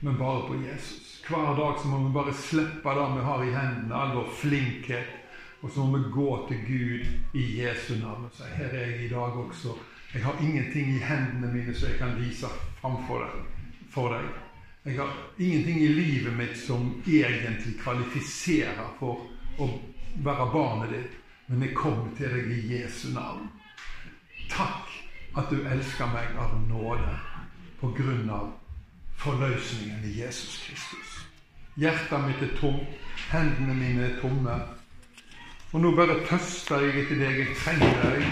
men 0.00 0.16
bare 0.18 0.46
på 0.48 0.56
Jesus. 0.64 1.20
Hver 1.28 1.56
dag 1.56 1.80
så 1.80 1.88
må 1.88 1.98
vi 2.06 2.14
bare 2.14 2.32
slippe 2.34 2.94
det 2.96 3.06
vi 3.16 3.24
har 3.26 3.44
i 3.44 3.52
hendene, 3.52 3.94
all 3.94 4.14
vår 4.16 4.30
flinkhet, 4.40 5.12
og 5.60 5.70
så 5.74 5.84
må 5.84 5.98
vi 5.98 6.12
gå 6.14 6.30
til 6.48 6.64
Gud 6.68 7.36
i 7.36 7.44
Jesu 7.60 7.96
navn 8.00 8.28
og 8.28 8.32
si 8.36 8.48
her 8.56 8.72
er 8.72 8.90
jeg 8.90 9.04
i 9.04 9.12
dag 9.12 9.36
også. 9.40 9.74
Jeg 10.14 10.24
har 10.24 10.40
ingenting 10.40 10.94
i 10.94 11.02
hendene 11.02 11.52
mine 11.52 11.74
som 11.74 11.90
jeg 11.90 11.98
kan 11.98 12.16
vise 12.20 12.48
framfor 12.80 13.24
deg, 13.24 13.68
for 13.90 14.14
deg. 14.14 14.28
Jeg 14.86 15.00
har 15.00 15.12
ingenting 15.38 15.80
i 15.82 15.92
livet 15.92 16.36
mitt 16.38 16.56
som 16.56 16.88
egentlig 17.04 17.74
kvalifiserer 17.82 18.92
for 19.00 19.26
å 19.58 19.68
være 20.24 20.50
barnet 20.52 20.94
ditt. 20.94 21.22
Men 21.46 21.62
jeg 21.62 21.74
kommer 21.78 22.10
til 22.18 22.32
deg 22.32 22.50
i 22.50 22.60
Jesu 22.74 23.12
navn. 23.14 23.50
Takk 24.50 24.90
at 25.38 25.50
du 25.52 25.60
elsker 25.68 26.08
meg 26.10 26.34
av 26.40 26.56
nåde 26.66 27.12
på 27.80 27.92
grunn 27.94 28.30
av 28.32 28.48
forløsningen 29.20 30.02
i 30.08 30.16
Jesus 30.20 30.58
Kristus. 30.64 31.12
Hjertet 31.76 32.24
mitt 32.24 32.42
er 32.42 32.54
tomt, 32.58 32.98
hendene 33.30 33.76
mine 33.76 34.08
er 34.08 34.18
tomme. 34.22 34.56
Og 35.72 35.82
nå 35.82 35.92
bare 35.96 36.22
tøster 36.26 36.86
jeg 36.86 37.04
etter 37.04 37.20
deg. 37.20 37.40
Jeg 37.42 37.56
trenger 37.60 37.98
deg. 38.02 38.28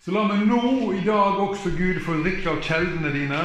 Så 0.00 0.14
la 0.16 0.24
meg 0.26 0.46
nå 0.48 0.92
i 0.96 1.02
dag 1.04 1.38
også, 1.38 1.70
Gud, 1.76 2.00
få 2.02 2.18
drikke 2.24 2.50
av 2.50 2.62
kjeldene 2.64 3.12
dine. 3.14 3.42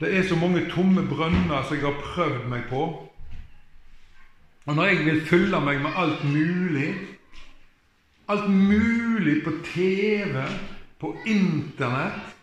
Det 0.00 0.12
er 0.12 0.24
så 0.28 0.36
mange 0.40 0.66
tomme 0.72 1.04
brønner 1.08 1.62
som 1.62 1.76
jeg 1.76 1.84
har 1.86 2.00
prøvd 2.02 2.48
meg 2.52 2.66
på. 2.68 2.88
Og 4.66 4.74
når 4.74 4.84
jeg 4.90 5.04
vil 5.06 5.20
fylle 5.26 5.60
meg 5.62 5.82
med 5.82 5.94
alt 5.96 6.24
mulig 6.26 6.88
Alt 8.28 8.48
mulig 8.50 9.44
på 9.44 9.52
TV, 9.64 10.42
på 11.00 11.12
Internett 11.26 12.34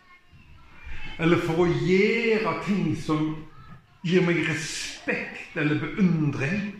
Eller 1.20 1.42
for 1.44 1.66
å 1.66 1.68
gjøre 1.68 2.54
ting 2.64 2.94
som 2.96 3.34
gir 4.04 4.24
meg 4.24 4.40
respekt 4.48 5.58
eller 5.60 5.80
beundring 5.84 6.72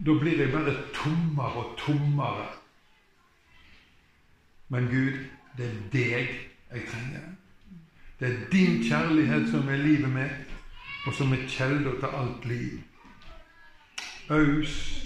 Da 0.00 0.16
blir 0.20 0.40
jeg 0.40 0.52
bare 0.52 0.74
tommere 0.96 1.60
og 1.60 1.76
tommere. 1.78 2.48
Men 4.68 4.88
Gud, 4.90 5.20
det 5.56 5.68
er 5.68 5.76
deg 5.92 6.32
jeg 6.74 6.82
trenger. 6.88 7.28
Det 8.18 8.26
er 8.28 8.50
din 8.50 8.82
kjærlighet 8.82 9.46
som 9.52 9.68
er 9.70 9.84
livet 9.84 10.10
mitt, 10.10 10.50
og 11.06 11.14
som 11.14 11.32
er 11.32 11.46
kilda 11.46 11.94
til 12.00 12.18
alt 12.20 12.48
liv. 12.50 12.80
Aus 14.30 15.04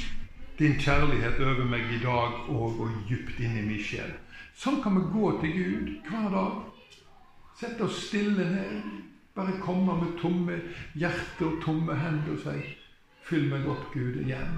din 0.59 0.79
kjærlighet 0.79 1.41
over 1.41 1.65
meg 1.65 1.81
i 1.93 1.99
dag 2.03 2.51
og, 2.51 2.81
og 2.81 2.91
djupt 3.09 3.41
inn 3.43 3.57
i 3.59 3.65
min 3.67 3.81
sjel. 3.83 4.13
Sånn 4.59 4.79
kan 4.83 4.95
vi 4.95 5.05
gå 5.11 5.31
til 5.41 5.55
Gud 5.55 5.89
hver 6.07 6.29
dag. 6.35 6.61
Sette 7.59 7.87
oss 7.87 8.05
stille 8.07 8.47
ned. 8.47 8.91
Bare 9.35 9.59
komme 9.63 9.95
med 9.99 10.17
tomme 10.23 10.61
hjerte 10.99 11.47
og 11.47 11.59
tomme 11.63 11.95
hender 11.99 12.35
og 12.35 12.43
si 12.43 12.75
Fyll 13.29 13.51
meg 13.51 13.67
opp, 13.69 13.91
Gud, 13.93 14.23
igjen. 14.23 14.55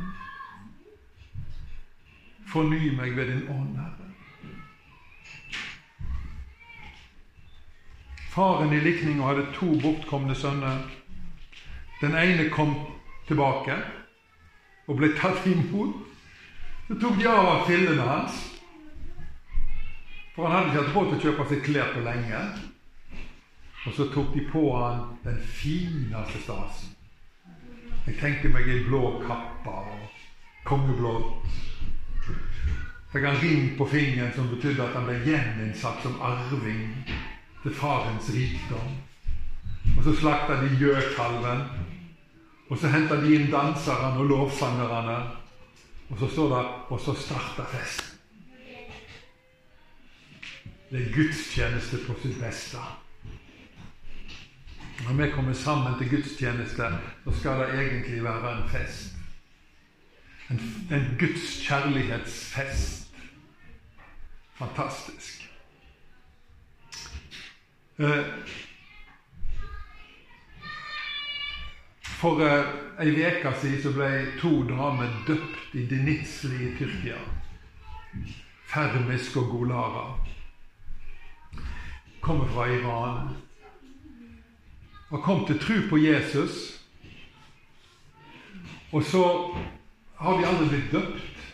Forny 2.53 2.93
meg 2.95 3.17
ved 3.17 3.33
din 3.33 3.49
ånd, 3.51 3.75
Herre. 3.81 4.07
Faren 8.31 8.77
i 8.77 8.79
likninga 8.85 9.27
hadde 9.27 9.49
to 9.57 9.73
bortkomne 9.83 10.37
sønner. 10.39 10.85
Den 12.01 12.15
ene 12.15 12.47
kom 12.55 12.77
tilbake 13.27 13.81
og 14.91 14.99
ble 14.99 15.13
tatt 15.19 15.47
imot. 15.47 16.07
Så 16.89 16.97
tok 16.99 17.21
de 17.21 17.29
av 17.31 17.67
fillene 17.69 18.03
hans, 18.03 18.39
for 20.35 20.49
han 20.49 20.57
hadde 20.57 20.71
ikke 20.73 20.83
hatt 20.83 20.97
råd 20.97 21.11
til 21.11 21.19
å 21.19 21.25
kjøpe 21.27 21.47
seg 21.51 21.63
klær 21.67 21.93
på 21.95 22.03
lenge. 22.03 22.41
Og 23.87 23.95
så 23.97 24.07
tok 24.13 24.33
de 24.35 24.43
på 24.51 24.65
han 24.75 25.05
den 25.23 25.39
fineste 25.39 26.43
stasen. 26.43 26.97
Jeg 28.07 28.17
tenker 28.19 28.51
meg 28.51 28.67
ei 28.69 28.81
blå 28.87 29.21
kappe 29.23 29.71
og 29.71 30.25
kongeblått. 30.67 31.47
Fikk 33.11 33.27
han 33.27 33.39
ring 33.43 33.71
på 33.79 33.87
fingeren 33.91 34.35
som 34.35 34.51
betydde 34.51 34.85
at 34.85 34.97
han 34.99 35.07
ble 35.07 35.21
gjeninnsatt 35.27 36.03
som 36.03 36.19
arving 36.25 36.91
til 37.63 37.75
farens 37.77 38.31
rikdom. 38.35 38.93
Og 39.97 40.03
så 40.07 40.15
slakta 40.19 40.61
de 40.63 40.75
gjøkalven 40.81 41.65
og 42.71 42.79
så 42.79 42.89
henter 42.89 43.21
de 43.21 43.35
inn 43.35 43.51
danserne 43.51 44.19
og 44.23 44.31
lovsangerne. 44.31 45.19
Og 46.11 46.19
så 46.19 46.29
står 46.31 46.49
det 46.55 46.67
Og 46.91 47.01
så 47.01 47.15
starter 47.15 47.67
festen. 47.67 48.07
Det 50.91 51.07
er 51.07 51.13
gudstjeneste 51.15 51.99
på 52.07 52.15
sitt 52.23 52.41
beste. 52.41 52.79
Når 55.05 55.15
vi 55.15 55.31
kommer 55.31 55.53
sammen 55.53 55.99
til 55.99 56.11
gudstjeneste, 56.11 56.89
så 57.25 57.39
skal 57.39 57.61
det 57.61 57.69
egentlig 57.75 58.25
være 58.25 58.57
en 58.57 58.69
fest. 58.69 59.15
En, 60.51 60.61
en 60.91 61.17
Guds 61.19 61.67
kjærlighetsfest. 61.67 63.15
Fantastisk. 64.59 65.51
Eh, 67.99 68.25
For 72.21 72.37
uh, 72.37 72.67
ei 73.01 73.15
uke 73.17 73.51
siden 73.61 73.83
så 73.83 73.91
ble 73.97 74.09
to 74.41 74.51
damer 74.69 75.09
døpt 75.25 75.73
i 75.73 75.87
Denizli 75.89 76.67
i 76.67 76.73
Tyrkia. 76.77 77.17
Fermisk 78.69 79.39
og 79.41 79.47
Golara. 79.49 80.03
Kommer 82.21 82.51
fra 82.53 82.67
Iran. 82.69 83.31
Og 85.09 85.23
kom 85.23 85.47
til 85.47 85.59
tro 85.59 85.79
på 85.89 85.99
Jesus. 85.99 86.59
Og 88.93 89.05
så 89.05 89.25
har 90.17 90.37
de 90.37 90.47
aldri 90.47 90.69
blitt 90.75 90.93
døpt. 90.93 91.47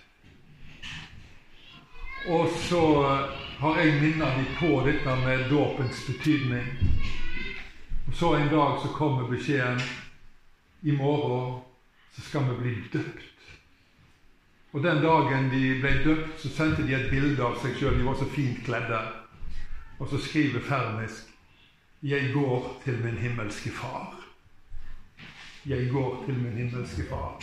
Og 2.26 2.50
så 2.64 2.80
uh, 3.04 3.30
har 3.60 3.78
jeg 3.84 4.00
minnet 4.02 4.34
dem 4.40 4.50
på 4.58 4.82
dette 4.88 5.14
med 5.22 5.46
dåpens 5.50 6.02
betydning. 6.10 6.66
Og 8.08 8.18
så 8.18 8.34
en 8.34 8.50
dag 8.50 8.82
så 8.82 8.90
kommer 8.98 9.30
beskjeden 9.30 9.80
i 10.82 10.92
morgen 10.92 11.60
så 12.12 12.22
skal 12.22 12.44
vi 12.50 12.56
bli 12.56 12.74
døpt. 12.92 13.24
Og 14.72 14.82
Den 14.82 15.02
dagen 15.02 15.50
de 15.50 15.80
ble 15.80 15.92
døpt, 16.04 16.40
så 16.40 16.48
sendte 16.48 16.84
de 16.86 16.94
et 16.94 17.10
bilde 17.10 17.42
av 17.42 17.56
seg 17.62 17.78
sjøl. 17.78 17.96
De 17.96 18.04
var 18.04 18.18
så 18.20 18.28
fint 18.28 18.58
kledde. 18.64 18.98
Og 19.98 20.08
så 20.10 20.20
skriver 20.20 20.60
Fermisk 20.60 21.32
Jeg 22.02 22.32
går 22.34 22.82
til 22.84 22.98
min 23.04 23.16
himmelske 23.16 23.70
Far. 23.70 24.14
Jeg 25.66 25.88
går 25.92 26.24
til 26.26 26.34
min 26.34 26.52
himmelske 26.52 27.06
Far. 27.08 27.40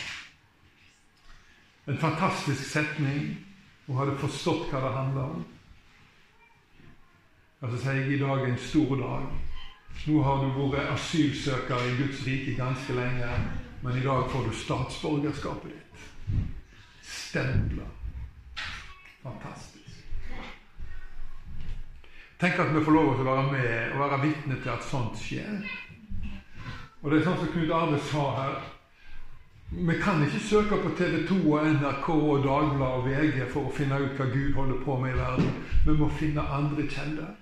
En 1.86 1.98
fantastisk 1.98 2.70
setning. 2.70 3.34
Hun 3.86 3.98
hadde 3.98 4.18
forstått 4.18 4.70
hva 4.70 4.80
det 4.80 4.94
handler 4.94 5.34
om. 5.34 5.42
Og 7.60 7.70
så 7.72 7.80
sier 7.82 7.98
jeg 7.98 8.14
i 8.14 8.22
dag 8.22 8.46
en 8.46 8.58
stor 8.60 8.96
dag. 9.00 9.26
Nå 10.04 10.22
har 10.22 10.42
du 10.42 10.58
vært 10.72 10.92
asylsøker 10.92 11.86
i 11.88 11.94
Guds 12.02 12.24
rike 12.26 12.56
ganske 12.58 12.96
lenge, 12.96 13.30
men 13.82 13.96
i 13.96 14.04
dag 14.04 14.26
får 14.32 14.48
du 14.48 14.56
statsborgerskapet 14.58 15.72
ditt. 15.72 16.02
Stempla. 17.02 17.86
Fantastisk. 19.22 19.74
Tenk 22.40 22.58
at 22.60 22.74
vi 22.74 22.84
får 22.84 22.92
lov 22.92 23.14
til 23.14 23.24
å 23.24 23.30
være 23.30 23.50
med 23.52 23.94
og 23.94 24.00
være 24.02 24.22
vitne 24.26 24.56
til 24.60 24.72
at 24.74 24.84
sånt 24.84 25.16
skjer. 25.16 25.62
Og 27.00 27.10
det 27.10 27.20
er 27.20 27.26
sånn 27.28 27.38
som 27.40 27.52
Knut 27.52 27.72
Arve 27.72 28.00
sa 28.04 28.24
her 28.38 28.54
Vi 29.74 29.96
kan 30.00 30.22
ikke 30.24 30.40
søke 30.40 30.78
på 30.82 30.92
TV 30.98 31.22
2 31.28 31.38
og 31.52 31.70
NRK 31.78 32.08
og 32.14 32.44
Dagbladet 32.44 32.98
og 32.98 33.08
VG 33.08 33.38
for 33.52 33.68
å 33.68 33.72
finne 33.72 34.02
ut 34.02 34.18
hva 34.18 34.28
Gud 34.32 34.52
holder 34.58 34.84
på 34.84 34.98
med 35.00 35.14
i 35.14 35.18
verden. 35.18 35.50
Vi 35.86 35.96
må 35.98 36.10
finne 36.20 36.44
andre 36.58 36.86
kilder. 36.88 37.32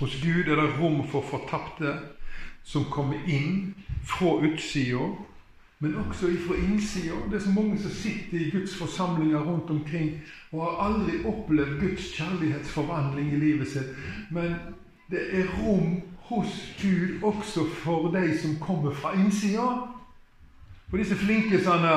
Hos 0.00 0.20
Gud 0.22 0.48
er 0.48 0.56
det 0.56 0.78
rom 0.80 1.02
for 1.08 1.20
fortapte 1.20 1.92
som 2.64 2.86
kommer 2.88 3.20
inn 3.28 3.74
fra 4.08 4.38
utsida, 4.40 5.10
men 5.80 5.96
også 6.00 6.30
fra 6.46 6.56
innsida. 6.56 7.18
Det 7.28 7.36
er 7.36 7.44
så 7.44 7.52
mange 7.52 7.76
som 7.80 7.92
sitter 7.92 8.38
i 8.38 8.50
Guds 8.50 8.76
forsamlinger 8.76 9.44
rundt 9.44 9.70
omkring 9.70 10.10
og 10.52 10.64
har 10.64 10.80
aldri 10.86 11.20
opplevd 11.28 11.80
Guds 11.80 12.08
kjærlighetsforvandling 12.16 13.32
i 13.32 13.42
livet 13.44 13.68
sitt. 13.68 13.92
Men 14.30 14.56
det 15.12 15.26
er 15.36 15.52
rom 15.60 16.00
hos 16.30 16.56
Gud 16.80 17.20
også 17.22 17.66
for 17.82 18.08
de 18.12 18.38
som 18.40 18.56
kommer 18.60 18.96
fra 18.96 19.12
innsida. 19.16 19.68
For 20.88 20.96
disse 20.96 21.16
flinkisene 21.16 21.94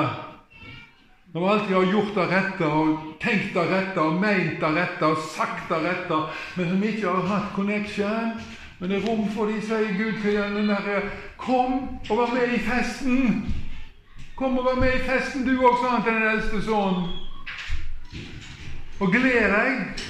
når 1.34 1.40
vi 1.40 1.46
alltid 1.46 1.74
har 1.74 1.92
gjort 1.92 2.14
det 2.14 2.24
rette 2.30 2.66
og 2.66 2.98
tenkt 3.18 3.56
det 3.56 3.62
rette 3.66 3.98
og 4.00 4.20
meint 4.22 4.60
det 4.62 4.68
rette 4.76 5.06
og 5.06 5.22
sagt 5.34 5.64
det 5.66 5.80
rette, 5.82 6.18
men 6.54 6.68
som 6.70 6.82
ikke 6.86 7.10
har 7.10 7.24
hatt 7.26 7.48
connection. 7.56 8.36
Men 8.78 8.90
det 8.90 9.00
er 9.00 9.06
rom 9.08 9.24
for 9.34 9.50
de, 9.50 9.56
sier 9.62 9.96
Gud 9.98 10.20
til 10.22 10.36
den 10.38 10.68
derre 10.70 11.00
Kom 11.38 11.74
og 12.10 12.18
vær 12.20 12.34
med 12.34 12.54
i 12.54 12.60
festen! 12.62 13.42
Kom 14.38 14.58
og 14.58 14.66
vær 14.66 14.78
med 14.78 14.94
i 14.94 15.00
festen, 15.08 15.42
du 15.46 15.58
også, 15.58 15.88
han 15.90 16.04
til 16.04 16.14
den 16.14 16.28
eldste 16.28 16.60
sønnen. 16.62 17.08
Og 19.00 19.10
gled 19.10 19.50
deg. 19.54 20.04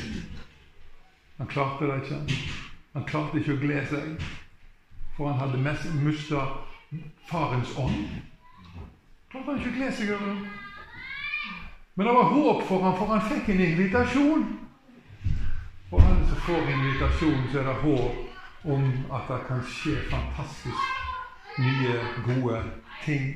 Han 1.38 1.48
klarte 1.48 1.88
det 1.88 2.02
ikke. 2.02 2.42
Han 2.92 3.06
klarte 3.08 3.40
ikke 3.40 3.56
å 3.56 3.62
glede 3.62 3.86
seg, 3.94 4.28
for 5.16 5.32
han 5.32 5.40
hadde 5.40 5.96
mista 6.04 6.44
farens 7.30 7.72
ånd. 7.80 7.96
Klarte 9.32 9.50
han 9.50 9.62
ikke 9.62 9.72
å 9.72 9.78
glede 9.80 9.96
seg 9.96 10.12
over 10.18 10.28
det? 10.34 10.63
Men 11.94 12.06
det 12.06 12.14
var 12.14 12.22
håp 12.22 12.62
for 12.68 12.82
ham, 12.82 12.96
for 12.98 13.06
han 13.06 13.22
fikk 13.28 13.48
en 13.48 13.60
invitasjon. 13.60 14.44
For 15.90 16.02
alle 16.02 16.26
som 16.26 16.40
får 16.46 16.70
invitasjon, 16.74 17.44
så 17.52 17.60
er 17.60 17.68
det 17.68 17.74
håp 17.84 18.64
om 18.64 18.88
at 19.14 19.28
det 19.28 19.40
kan 19.48 19.62
skje 19.68 19.94
fantastisk 20.10 20.90
nye, 21.56 22.00
gode 22.24 22.62
ting. 23.04 23.28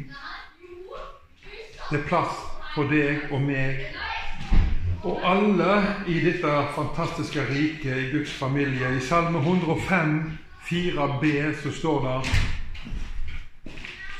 Det 1.90 2.00
er 2.00 2.08
plass 2.08 2.42
for 2.74 2.90
deg 2.90 3.30
og 3.30 3.44
meg 3.46 3.86
og 5.06 5.22
alle 5.24 5.74
i 6.10 6.18
dette 6.24 6.50
fantastiske 6.74 7.44
riket, 7.48 7.96
i 7.96 8.10
Guds 8.10 8.32
familie. 8.34 8.96
I 8.96 9.00
Salme 9.00 9.38
105, 9.38 10.38
4b, 10.66 11.30
så 11.62 11.72
står 11.72 12.00
det 12.08 12.30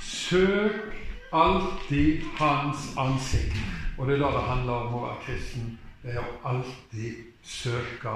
Søk 0.01 0.94
alltid 1.33 2.22
Hans 2.38 2.94
ansikt. 2.96 3.78
Og 3.99 4.07
det 4.07 4.15
er 4.15 4.21
da 4.23 4.31
det 4.31 4.45
handler 4.47 4.73
om 4.73 4.95
å 4.95 5.01
være 5.07 5.23
kristen. 5.27 5.73
Det 6.03 6.13
er 6.15 6.21
å 6.23 6.37
alltid 6.47 7.25
søke 7.43 8.13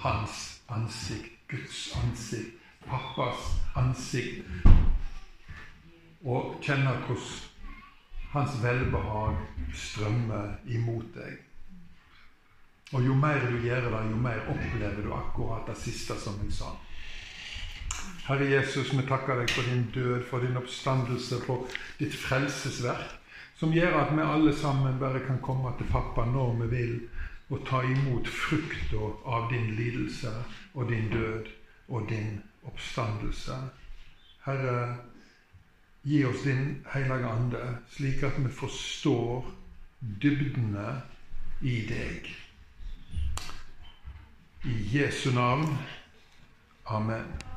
Hans 0.00 0.38
ansikt, 0.72 1.34
Guds 1.50 1.82
ansikt, 2.00 2.54
pappas 2.86 3.50
ansikt. 3.76 4.48
Og 6.24 6.56
kjenne 6.64 6.96
hvordan 7.04 7.44
Hans 8.32 8.56
velbehag 8.62 9.36
strømmer 9.76 10.56
imot 10.68 11.12
deg. 11.14 11.36
Og 12.96 13.04
jo 13.04 13.14
mer 13.16 13.44
du 13.44 13.60
gjør 13.60 13.90
det, 13.92 14.02
jo 14.08 14.16
mer 14.24 14.40
opplever 14.48 15.04
du 15.04 15.12
akkurat 15.12 15.68
det 15.68 15.76
siste 15.76 16.16
som 16.16 16.40
jeg 16.44 16.56
sa. 16.56 16.72
Herre 18.28 18.48
Jesus, 18.48 18.94
vi 18.96 19.04
takker 19.08 19.42
deg 19.42 19.52
for 19.52 19.68
din 19.68 19.86
død, 19.92 20.24
for 20.28 20.44
din 20.44 20.56
oppstandelse, 20.56 21.40
for 21.44 21.68
ditt 22.00 22.16
frelsesverk 22.16 23.17
som 23.58 23.72
gjør 23.74 23.96
at 24.00 24.12
vi 24.14 24.22
alle 24.22 24.54
sammen 24.54 24.98
bare 25.00 25.24
kan 25.26 25.40
komme 25.42 25.72
til 25.78 25.90
pappa 25.90 26.24
når 26.26 26.54
vi 26.62 26.68
vil, 26.76 26.94
og 27.50 27.64
ta 27.66 27.80
imot 27.82 28.28
frukta 28.28 29.08
av 29.26 29.48
din 29.50 29.70
lidelse 29.76 30.32
og 30.74 30.90
din 30.90 31.08
død 31.10 31.48
og 31.88 32.08
din 32.08 32.42
oppstandelse. 32.68 33.56
Herre, 34.44 34.96
gi 36.04 36.24
oss 36.24 36.44
din 36.44 36.84
hellige 36.92 37.32
ande, 37.32 37.64
slik 37.90 38.22
at 38.22 38.38
vi 38.38 38.52
forstår 38.52 39.50
dybdene 40.22 41.02
i 41.62 41.80
deg. 41.88 42.30
I 44.64 44.76
Jesu 44.92 45.30
navn. 45.34 45.78
Amen. 46.86 47.47